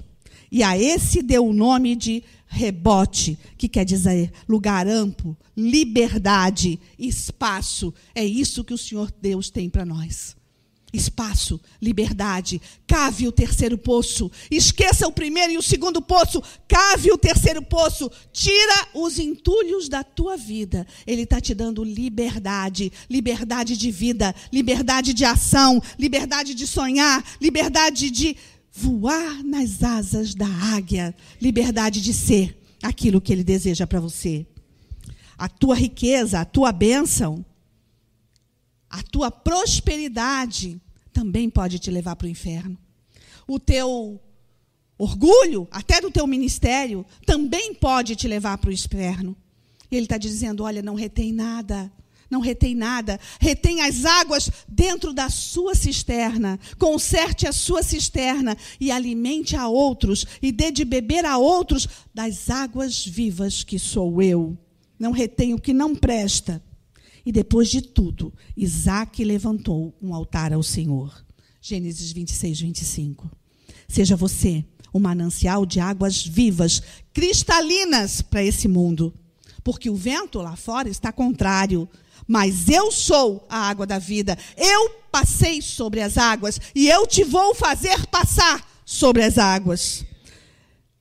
e 0.51 0.63
a 0.63 0.77
esse 0.77 1.21
deu 1.21 1.45
o 1.45 1.53
nome 1.53 1.95
de 1.95 2.23
rebote, 2.47 3.37
que 3.57 3.69
quer 3.69 3.85
dizer 3.85 4.31
lugar 4.47 4.87
amplo, 4.87 5.37
liberdade, 5.55 6.79
espaço. 6.97 7.93
É 8.15 8.25
isso 8.25 8.63
que 8.63 8.73
o 8.73 8.77
Senhor 8.77 9.13
Deus 9.21 9.51
tem 9.51 9.69
para 9.69 9.85
nós. 9.85 10.35
Espaço, 10.91 11.61
liberdade. 11.79 12.59
Cave 12.87 13.27
o 13.27 13.31
terceiro 13.31 13.77
poço. 13.77 14.31
Esqueça 14.49 15.07
o 15.07 15.11
primeiro 15.11 15.53
e 15.53 15.57
o 15.57 15.61
segundo 15.61 16.01
poço. 16.01 16.41
Cave 16.67 17.11
o 17.11 17.17
terceiro 17.17 17.61
poço. 17.61 18.09
Tira 18.33 18.87
os 18.95 19.19
entulhos 19.19 19.87
da 19.87 20.03
tua 20.03 20.35
vida. 20.35 20.87
Ele 21.05 21.23
está 21.23 21.39
te 21.39 21.53
dando 21.53 21.83
liberdade. 21.83 22.91
Liberdade 23.07 23.77
de 23.77 23.91
vida. 23.91 24.33
Liberdade 24.51 25.13
de 25.13 25.23
ação. 25.23 25.81
Liberdade 25.97 26.55
de 26.55 26.65
sonhar. 26.65 27.23
Liberdade 27.39 28.09
de 28.09 28.35
voar 28.71 29.43
nas 29.43 29.83
asas 29.83 30.33
da 30.33 30.47
águia. 30.47 31.15
Liberdade 31.39 32.01
de 32.01 32.13
ser 32.13 32.59
aquilo 32.81 33.21
que 33.21 33.31
ele 33.31 33.43
deseja 33.43 33.85
para 33.85 33.99
você. 33.99 34.43
A 35.37 35.47
tua 35.47 35.75
riqueza, 35.75 36.39
a 36.39 36.45
tua 36.45 36.71
bênção 36.71 37.45
a 38.89 39.03
tua 39.03 39.29
prosperidade 39.29 40.81
também 41.13 41.49
pode 41.49 41.79
te 41.79 41.91
levar 41.91 42.15
para 42.15 42.25
o 42.25 42.29
inferno. 42.29 42.77
O 43.47 43.59
teu 43.59 44.19
orgulho, 44.97 45.67
até 45.71 46.01
do 46.01 46.11
teu 46.11 46.25
ministério, 46.25 47.05
também 47.25 47.73
pode 47.73 48.15
te 48.15 48.27
levar 48.27 48.57
para 48.57 48.69
o 48.69 48.73
inferno. 48.73 49.35
E 49.91 49.95
ele 49.95 50.05
está 50.05 50.17
dizendo: 50.17 50.63
olha, 50.63 50.81
não 50.81 50.95
retém 50.95 51.31
nada. 51.31 51.91
Não 52.29 52.41
retém 52.41 52.75
nada. 52.75 53.19
Retém 53.39 53.81
as 53.81 54.05
águas 54.05 54.51
dentro 54.67 55.11
da 55.11 55.29
sua 55.29 55.73
cisterna. 55.73 56.59
Conserte 56.77 57.47
a 57.47 57.51
sua 57.51 57.81
cisterna 57.81 58.55
e 58.79 58.91
alimente 58.91 59.55
a 59.55 59.67
outros. 59.67 60.27
E 60.39 60.51
dê 60.51 60.71
de 60.71 60.85
beber 60.85 61.25
a 61.25 61.39
outros 61.39 61.87
das 62.13 62.49
águas 62.49 63.03
vivas 63.03 63.63
que 63.63 63.79
sou 63.79 64.21
eu. 64.21 64.55
Não 64.99 65.11
retém 65.11 65.55
o 65.55 65.59
que 65.59 65.73
não 65.73 65.95
presta. 65.95 66.61
E 67.29 67.31
depois 67.31 67.69
de 67.69 67.79
tudo, 67.79 68.33
Isaac 68.57 69.23
levantou 69.23 69.95
um 70.01 70.15
altar 70.15 70.51
ao 70.51 70.63
Senhor. 70.63 71.23
Gênesis 71.61 72.11
26, 72.11 72.61
25. 72.61 73.29
Seja 73.87 74.15
você 74.15 74.65
um 74.91 74.99
manancial 74.99 75.63
de 75.63 75.79
águas 75.79 76.25
vivas, 76.25 76.81
cristalinas 77.13 78.23
para 78.23 78.43
esse 78.43 78.67
mundo. 78.67 79.13
Porque 79.63 79.91
o 79.91 79.95
vento 79.95 80.41
lá 80.41 80.55
fora 80.55 80.89
está 80.89 81.11
contrário. 81.11 81.87
Mas 82.27 82.67
eu 82.67 82.91
sou 82.91 83.45
a 83.47 83.59
água 83.59 83.85
da 83.85 83.99
vida. 83.99 84.35
Eu 84.57 84.89
passei 85.11 85.61
sobre 85.61 86.01
as 86.01 86.17
águas 86.17 86.59
e 86.73 86.89
eu 86.89 87.05
te 87.05 87.23
vou 87.23 87.53
fazer 87.53 88.07
passar 88.07 88.67
sobre 88.83 89.23
as 89.23 89.37
águas. 89.37 90.03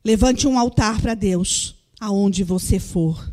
Levante 0.04 0.46
um 0.46 0.58
altar 0.58 1.00
para 1.00 1.14
Deus, 1.14 1.74
aonde 1.98 2.44
você 2.44 2.78
for. 2.78 3.32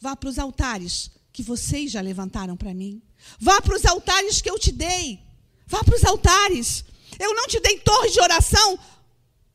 Vá 0.00 0.16
para 0.16 0.30
os 0.30 0.38
altares 0.38 1.17
que 1.38 1.42
vocês 1.44 1.92
já 1.92 2.00
levantaram 2.00 2.56
para 2.56 2.74
mim. 2.74 3.00
Vá 3.38 3.60
para 3.60 3.76
os 3.76 3.84
altares 3.84 4.40
que 4.40 4.50
eu 4.50 4.58
te 4.58 4.72
dei. 4.72 5.20
Vá 5.68 5.84
para 5.84 5.94
os 5.94 6.04
altares. 6.04 6.84
Eu 7.16 7.32
não 7.32 7.46
te 7.46 7.60
dei 7.60 7.78
torres 7.78 8.12
de 8.12 8.20
oração 8.20 8.76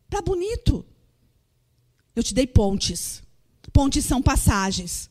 para 0.10 0.22
bonito. 0.22 0.86
Eu 2.16 2.24
te 2.24 2.34
dei 2.34 2.48
pontes. 2.48 3.22
Pontes 3.74 4.06
são 4.06 4.22
passagens. 4.22 5.10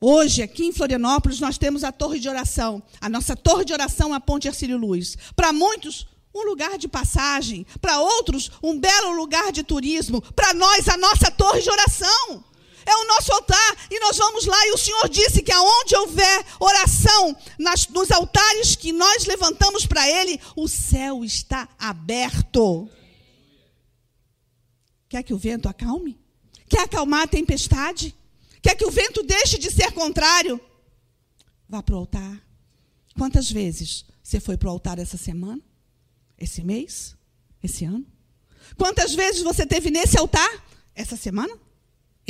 Hoje, 0.00 0.40
aqui 0.40 0.66
em 0.66 0.72
Florianópolis, 0.72 1.40
nós 1.40 1.58
temos 1.58 1.82
a 1.82 1.90
torre 1.90 2.20
de 2.20 2.28
oração. 2.28 2.80
A 3.00 3.08
nossa 3.08 3.34
torre 3.34 3.64
de 3.64 3.72
oração 3.72 4.14
é 4.14 4.18
a 4.18 4.20
Ponte 4.20 4.46
Arcílio 4.46 4.78
Luz. 4.78 5.18
Para 5.34 5.52
muitos, 5.52 6.06
um 6.32 6.44
lugar 6.44 6.78
de 6.78 6.86
passagem. 6.86 7.66
Para 7.80 7.98
outros, 7.98 8.52
um 8.62 8.78
belo 8.78 9.16
lugar 9.16 9.50
de 9.50 9.64
turismo. 9.64 10.22
Para 10.22 10.54
nós, 10.54 10.86
a 10.86 10.96
nossa 10.96 11.28
torre 11.28 11.60
de 11.60 11.70
oração 11.70 12.44
é 12.90 12.96
o 12.96 13.06
nosso 13.06 13.32
altar. 13.32 13.76
E 13.90 14.00
nós 14.00 14.16
vamos 14.16 14.46
lá, 14.46 14.66
e 14.66 14.72
o 14.72 14.78
Senhor 14.78 15.08
disse 15.08 15.42
que 15.42 15.52
aonde 15.52 15.96
houver 15.96 16.44
oração, 16.58 17.36
nas, 17.58 17.86
nos 17.88 18.10
altares 18.10 18.76
que 18.76 18.92
nós 18.92 19.26
levantamos 19.26 19.86
para 19.86 20.08
Ele, 20.08 20.40
o 20.56 20.68
céu 20.68 21.24
está 21.24 21.68
aberto. 21.78 22.88
Quer 25.08 25.22
que 25.22 25.34
o 25.34 25.38
vento 25.38 25.68
acalme? 25.68 26.18
Quer 26.68 26.82
acalmar 26.82 27.22
a 27.22 27.26
tempestade? 27.26 28.14
Quer 28.62 28.76
que 28.76 28.84
o 28.84 28.90
vento 28.90 29.22
deixe 29.22 29.58
de 29.58 29.70
ser 29.70 29.92
contrário? 29.92 30.60
Vá 31.68 31.82
para 31.82 31.94
o 31.94 31.98
altar. 31.98 32.40
Quantas 33.16 33.50
vezes 33.50 34.04
você 34.22 34.38
foi 34.38 34.56
para 34.56 34.68
o 34.68 34.72
altar 34.72 34.98
essa 34.98 35.16
semana? 35.16 35.60
Esse 36.38 36.62
mês? 36.62 37.16
Esse 37.62 37.84
ano? 37.84 38.06
Quantas 38.76 39.14
vezes 39.14 39.42
você 39.42 39.66
teve 39.66 39.90
nesse 39.90 40.18
altar 40.18 40.64
essa 40.94 41.16
semana? 41.16 41.58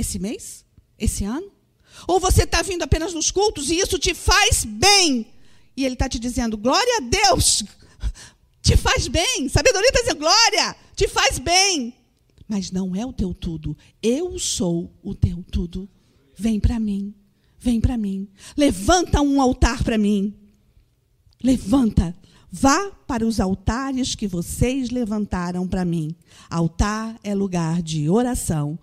Esse 0.00 0.18
mês? 0.18 0.64
Esse 0.98 1.24
ano? 1.24 1.50
Ou 2.06 2.18
você 2.18 2.44
está 2.44 2.62
vindo 2.62 2.82
apenas 2.82 3.12
nos 3.12 3.30
cultos 3.30 3.70
e 3.70 3.78
isso 3.78 3.98
te 3.98 4.14
faz 4.14 4.64
bem? 4.64 5.26
E 5.76 5.84
ele 5.84 5.94
está 5.94 6.08
te 6.08 6.18
dizendo, 6.18 6.56
glória 6.56 6.98
a 6.98 7.00
Deus, 7.00 7.62
te 8.60 8.76
faz 8.76 9.08
bem. 9.08 9.48
Sabedoria 9.48 9.88
está 9.88 10.00
dizendo, 10.00 10.18
glória, 10.18 10.76
te 10.94 11.08
faz 11.08 11.38
bem. 11.38 11.94
Mas 12.48 12.70
não 12.70 12.96
é 12.96 13.06
o 13.06 13.12
teu 13.12 13.32
tudo. 13.32 13.76
Eu 14.02 14.38
sou 14.38 14.92
o 15.02 15.14
teu 15.14 15.44
tudo. 15.50 15.88
Vem 16.36 16.58
para 16.58 16.80
mim, 16.80 17.14
vem 17.58 17.80
para 17.80 17.96
mim. 17.96 18.28
Levanta 18.56 19.20
um 19.20 19.40
altar 19.40 19.84
para 19.84 19.98
mim. 19.98 20.34
Levanta. 21.42 22.16
Vá 22.52 22.90
para 23.06 23.24
os 23.24 23.38
altares 23.38 24.16
que 24.16 24.26
vocês 24.26 24.90
levantaram 24.90 25.68
para 25.68 25.84
mim. 25.84 26.16
Altar 26.48 27.18
é 27.22 27.32
lugar 27.34 27.80
de 27.80 28.10
oração 28.10 28.78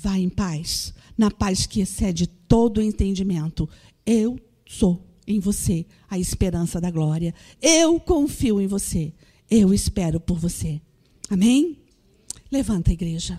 Vá 0.00 0.18
em 0.18 0.28
paz, 0.28 0.94
na 1.18 1.30
paz 1.30 1.66
que 1.66 1.80
excede 1.80 2.26
todo 2.26 2.78
o 2.78 2.82
entendimento. 2.82 3.68
Eu 4.06 4.38
sou 4.66 5.06
em 5.26 5.38
você 5.38 5.84
a 6.08 6.18
esperança 6.18 6.80
da 6.80 6.90
glória. 6.90 7.34
Eu 7.60 8.00
confio 8.00 8.60
em 8.60 8.66
você. 8.66 9.12
Eu 9.50 9.74
espero 9.74 10.18
por 10.18 10.38
você. 10.38 10.80
Amém? 11.28 11.78
Levanta 12.50 12.90
a 12.90 12.94
igreja. 12.94 13.38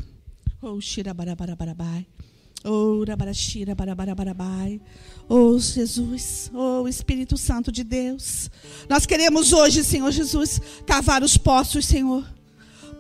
Oh, 0.62 0.80
xirabarabarabai. 0.80 2.06
Oh, 2.64 3.04
rabarashira 3.04 3.74
barabarabai. 3.74 4.80
Oh, 5.28 5.58
Jesus. 5.58 6.52
Oh, 6.54 6.88
Espírito 6.88 7.36
Santo 7.36 7.72
de 7.72 7.84
Deus. 7.84 8.50
Nós 8.88 9.06
queremos 9.08 9.52
hoje, 9.52 9.84
Senhor 9.84 10.12
Jesus, 10.12 10.62
cavar 10.86 11.24
os 11.24 11.36
poços, 11.36 11.86
Senhor 11.86 12.24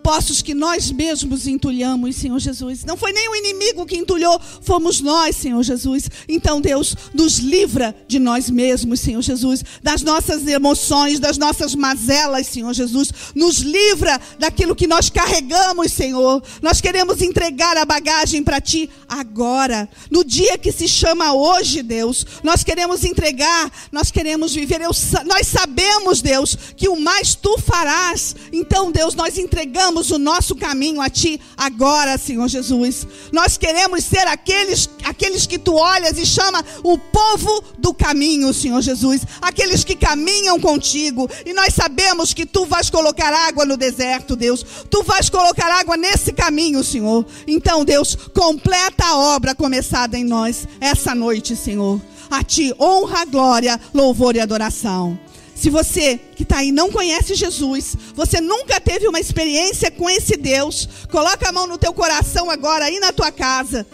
poços 0.03 0.41
que 0.41 0.53
nós 0.53 0.91
mesmos 0.91 1.47
entulhamos, 1.47 2.17
Senhor 2.17 2.37
Jesus. 2.37 2.83
Não 2.83 2.97
foi 2.97 3.13
nem 3.13 3.29
o 3.29 3.35
inimigo 3.35 3.85
que 3.85 3.95
entulhou, 3.95 4.39
fomos 4.61 4.99
nós, 4.99 5.37
Senhor 5.37 5.63
Jesus. 5.63 6.09
Então, 6.27 6.59
Deus, 6.59 6.95
nos 7.13 7.39
livra 7.39 7.95
de 8.05 8.19
nós 8.19 8.49
mesmos, 8.49 8.99
Senhor 8.99 9.21
Jesus, 9.21 9.63
das 9.81 10.01
nossas 10.01 10.45
emoções, 10.45 11.19
das 11.19 11.37
nossas 11.37 11.73
mazelas, 11.73 12.47
Senhor 12.47 12.73
Jesus. 12.73 13.11
Nos 13.33 13.59
livra 13.59 14.19
daquilo 14.37 14.75
que 14.75 14.85
nós 14.85 15.09
carregamos, 15.09 15.93
Senhor. 15.93 16.43
Nós 16.61 16.81
queremos 16.81 17.21
entregar 17.21 17.77
a 17.77 17.85
bagagem 17.85 18.43
para 18.43 18.59
Ti 18.59 18.89
agora, 19.07 19.87
no 20.11 20.23
dia 20.23 20.57
que 20.57 20.71
se 20.71 20.87
chama 20.87 21.33
hoje, 21.33 21.81
Deus. 21.81 22.25
Nós 22.43 22.63
queremos 22.63 23.05
entregar, 23.05 23.71
nós 23.91 24.11
queremos 24.11 24.53
viver. 24.53 24.81
Eu, 24.81 24.91
nós 25.25 25.47
sabemos, 25.47 26.21
Deus, 26.21 26.57
que 26.75 26.89
o 26.89 26.99
mais 26.99 27.35
Tu 27.35 27.57
farás. 27.59 28.35
Então, 28.51 28.91
Deus, 28.91 29.15
nós 29.15 29.37
entregamos 29.37 29.92
entregamos 29.93 30.11
o 30.11 30.17
nosso 30.17 30.55
caminho 30.55 31.01
a 31.01 31.09
Ti 31.09 31.39
agora, 31.55 32.17
Senhor 32.17 32.47
Jesus. 32.47 33.05
Nós 33.31 33.57
queremos 33.57 34.03
ser 34.03 34.27
aqueles, 34.27 34.89
aqueles 35.03 35.45
que 35.45 35.59
Tu 35.59 35.73
olhas 35.73 36.17
e 36.17 36.25
chama 36.25 36.63
o 36.83 36.97
povo 36.97 37.63
do 37.77 37.93
caminho, 37.93 38.53
Senhor 38.53 38.81
Jesus. 38.81 39.21
Aqueles 39.41 39.83
que 39.83 39.95
caminham 39.95 40.59
contigo. 40.59 41.29
E 41.45 41.53
nós 41.53 41.73
sabemos 41.73 42.33
que 42.33 42.45
Tu 42.45 42.65
vais 42.65 42.89
colocar 42.89 43.31
água 43.31 43.65
no 43.65 43.77
deserto, 43.77 44.35
Deus. 44.35 44.65
Tu 44.89 45.03
vais 45.03 45.29
colocar 45.29 45.71
água 45.71 45.95
nesse 45.95 46.33
caminho, 46.33 46.83
Senhor. 46.83 47.25
Então, 47.47 47.85
Deus, 47.85 48.15
completa 48.33 49.05
a 49.05 49.17
obra 49.17 49.53
começada 49.53 50.17
em 50.17 50.23
nós 50.23 50.67
essa 50.81 51.13
noite, 51.13 51.55
Senhor. 51.55 52.01
A 52.31 52.43
Ti 52.43 52.73
honra, 52.79 53.25
glória, 53.25 53.79
louvor 53.93 54.35
e 54.35 54.39
adoração. 54.39 55.19
Se 55.63 55.69
você 55.69 56.19
que 56.35 56.43
está 56.43 56.57
aí 56.57 56.73
não 56.73 56.91
conhece 56.91 57.35
Jesus, 57.35 57.95
você 58.13 58.41
nunca 58.41 58.81
teve 58.81 59.07
uma 59.07 59.17
experiência 59.17 59.89
com 59.89 60.09
esse 60.09 60.35
Deus, 60.35 60.89
coloca 61.09 61.47
a 61.47 61.53
mão 61.53 61.65
no 61.65 61.77
teu 61.77 61.93
coração 61.93 62.51
agora, 62.51 62.83
aí 62.83 62.99
na 62.99 63.13
tua 63.13 63.31
casa, 63.31 63.87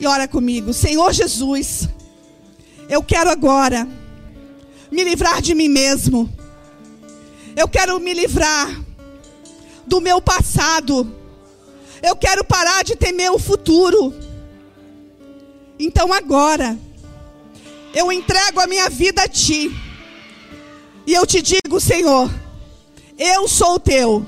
e 0.00 0.06
ora 0.06 0.26
comigo. 0.26 0.72
Senhor 0.72 1.12
Jesus, 1.12 1.86
eu 2.88 3.02
quero 3.02 3.28
agora 3.28 3.86
me 4.90 5.04
livrar 5.04 5.42
de 5.42 5.54
mim 5.54 5.68
mesmo. 5.68 6.32
Eu 7.54 7.68
quero 7.68 8.00
me 8.00 8.14
livrar 8.14 8.82
do 9.86 10.00
meu 10.00 10.18
passado. 10.18 11.14
Eu 12.02 12.16
quero 12.16 12.42
parar 12.42 12.82
de 12.82 12.96
temer 12.96 13.30
o 13.30 13.38
futuro. 13.38 14.14
Então 15.78 16.10
agora, 16.10 16.74
eu 17.92 18.10
entrego 18.10 18.60
a 18.60 18.66
minha 18.66 18.88
vida 18.88 19.24
a 19.24 19.28
Ti. 19.28 19.84
E 21.06 21.14
eu 21.14 21.26
te 21.26 21.40
digo, 21.40 21.80
Senhor, 21.80 22.30
eu 23.18 23.46
sou 23.46 23.78
teu. 23.78 24.26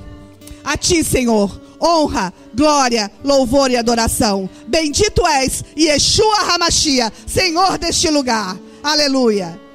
A 0.63 0.77
ti, 0.77 1.03
Senhor, 1.03 1.59
honra, 1.81 2.33
glória, 2.53 3.11
louvor 3.23 3.69
e 3.71 3.77
adoração. 3.77 4.49
Bendito 4.67 5.25
és, 5.27 5.63
Yeshua 5.77 6.53
Hamashia, 6.53 7.11
Senhor 7.27 7.77
deste 7.77 8.09
lugar. 8.09 8.57
Aleluia. 8.83 9.68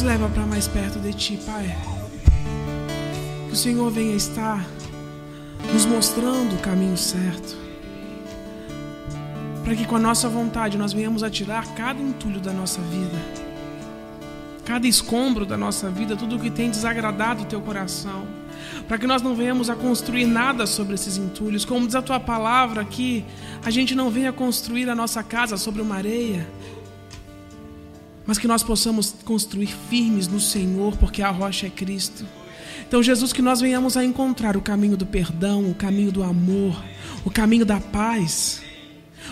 Nos 0.00 0.08
leva 0.08 0.30
para 0.30 0.46
mais 0.46 0.66
perto 0.66 0.98
de 0.98 1.12
Ti, 1.12 1.38
Pai. 1.44 1.76
Que 3.48 3.52
o 3.52 3.56
Senhor 3.56 3.90
venha 3.90 4.16
estar 4.16 4.64
nos 5.74 5.84
mostrando 5.84 6.54
o 6.54 6.58
caminho 6.58 6.96
certo. 6.96 7.54
Para 9.62 9.76
que 9.76 9.84
com 9.84 9.96
a 9.96 9.98
nossa 9.98 10.26
vontade 10.26 10.78
nós 10.78 10.94
venhamos 10.94 11.22
a 11.22 11.28
tirar 11.28 11.66
cada 11.74 12.00
entulho 12.00 12.40
da 12.40 12.50
nossa 12.50 12.80
vida, 12.80 13.18
cada 14.64 14.86
escombro 14.88 15.44
da 15.44 15.58
nossa 15.58 15.90
vida, 15.90 16.16
tudo 16.16 16.36
o 16.36 16.40
que 16.40 16.48
tem 16.48 16.70
desagradado 16.70 17.42
o 17.42 17.44
Teu 17.44 17.60
coração. 17.60 18.26
Para 18.88 18.96
que 18.96 19.06
nós 19.06 19.20
não 19.20 19.34
venhamos 19.34 19.68
a 19.68 19.74
construir 19.74 20.24
nada 20.24 20.66
sobre 20.66 20.94
esses 20.94 21.18
entulhos. 21.18 21.66
Como 21.66 21.84
diz 21.86 21.94
a 21.94 22.00
Tua 22.00 22.18
palavra 22.18 22.80
aqui, 22.80 23.22
a 23.62 23.70
gente 23.70 23.94
não 23.94 24.08
venha 24.08 24.32
construir 24.32 24.88
a 24.88 24.94
nossa 24.94 25.22
casa 25.22 25.58
sobre 25.58 25.82
uma 25.82 25.96
areia, 25.96 26.48
mas 28.30 28.38
que 28.38 28.46
nós 28.46 28.62
possamos 28.62 29.12
construir 29.24 29.76
firmes 29.88 30.28
no 30.28 30.38
Senhor, 30.38 30.96
porque 30.98 31.20
a 31.20 31.30
rocha 31.30 31.66
é 31.66 31.68
Cristo. 31.68 32.24
Então, 32.86 33.02
Jesus, 33.02 33.32
que 33.32 33.42
nós 33.42 33.60
venhamos 33.60 33.96
a 33.96 34.04
encontrar 34.04 34.56
o 34.56 34.60
caminho 34.60 34.96
do 34.96 35.04
perdão, 35.04 35.68
o 35.68 35.74
caminho 35.74 36.12
do 36.12 36.22
amor, 36.22 36.80
o 37.24 37.30
caminho 37.30 37.66
da 37.66 37.80
paz, 37.80 38.62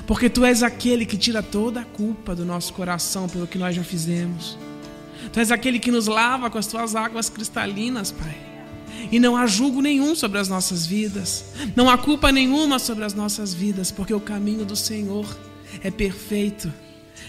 porque 0.05 0.29
Tu 0.29 0.45
és 0.45 0.65
aquele 0.65 1.07
que 1.07 1.17
tira 1.17 1.45
toda 1.45 1.83
a 1.83 1.85
culpa 1.85 2.35
do 2.35 2.45
nosso 2.45 2.75
coração 2.75 3.29
pelo 3.29 3.47
que 3.47 3.57
nós 3.57 3.77
já 3.77 3.85
fizemos. 3.85 4.59
Tu 5.33 5.39
és 5.39 5.53
aquele 5.53 5.79
que 5.79 5.93
nos 5.93 6.09
lava 6.09 6.51
com 6.51 6.59
as 6.59 6.67
Tuas 6.67 6.97
águas 6.97 7.31
cristalinas, 7.31 8.11
Pai. 8.11 8.37
E 9.13 9.21
não 9.21 9.37
há 9.37 9.47
julgo 9.47 9.81
nenhum 9.81 10.17
sobre 10.17 10.41
as 10.41 10.49
nossas 10.49 10.85
vidas, 10.85 11.45
não 11.77 11.89
há 11.89 11.97
culpa 11.97 12.33
nenhuma 12.33 12.81
sobre 12.81 13.05
as 13.05 13.15
nossas 13.15 13.55
vidas, 13.55 13.93
porque 13.93 14.13
o 14.13 14.19
caminho 14.19 14.65
do 14.65 14.75
Senhor 14.75 15.39
é 15.85 15.89
perfeito. 15.89 16.73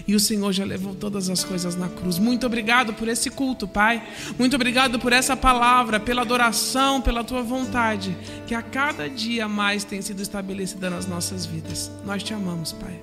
E 0.07 0.15
o 0.15 0.19
Senhor 0.19 0.51
já 0.51 0.65
levou 0.65 0.95
todas 0.95 1.29
as 1.29 1.43
coisas 1.43 1.75
na 1.75 1.89
cruz. 1.89 2.19
Muito 2.19 2.45
obrigado 2.45 2.93
por 2.93 3.07
esse 3.07 3.29
culto, 3.29 3.67
Pai. 3.67 4.01
Muito 4.37 4.55
obrigado 4.55 4.99
por 4.99 5.13
essa 5.13 5.35
palavra, 5.35 5.99
pela 5.99 6.21
adoração, 6.21 7.01
pela 7.01 7.23
tua 7.23 7.41
vontade, 7.41 8.15
que 8.47 8.55
a 8.55 8.61
cada 8.61 9.09
dia 9.09 9.47
mais 9.47 9.83
tem 9.83 10.01
sido 10.01 10.21
estabelecida 10.21 10.89
nas 10.89 11.05
nossas 11.05 11.45
vidas. 11.45 11.91
Nós 12.05 12.23
te 12.23 12.33
amamos, 12.33 12.71
Pai. 12.71 12.99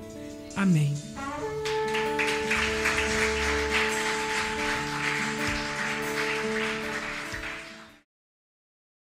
Amém. 0.57 0.95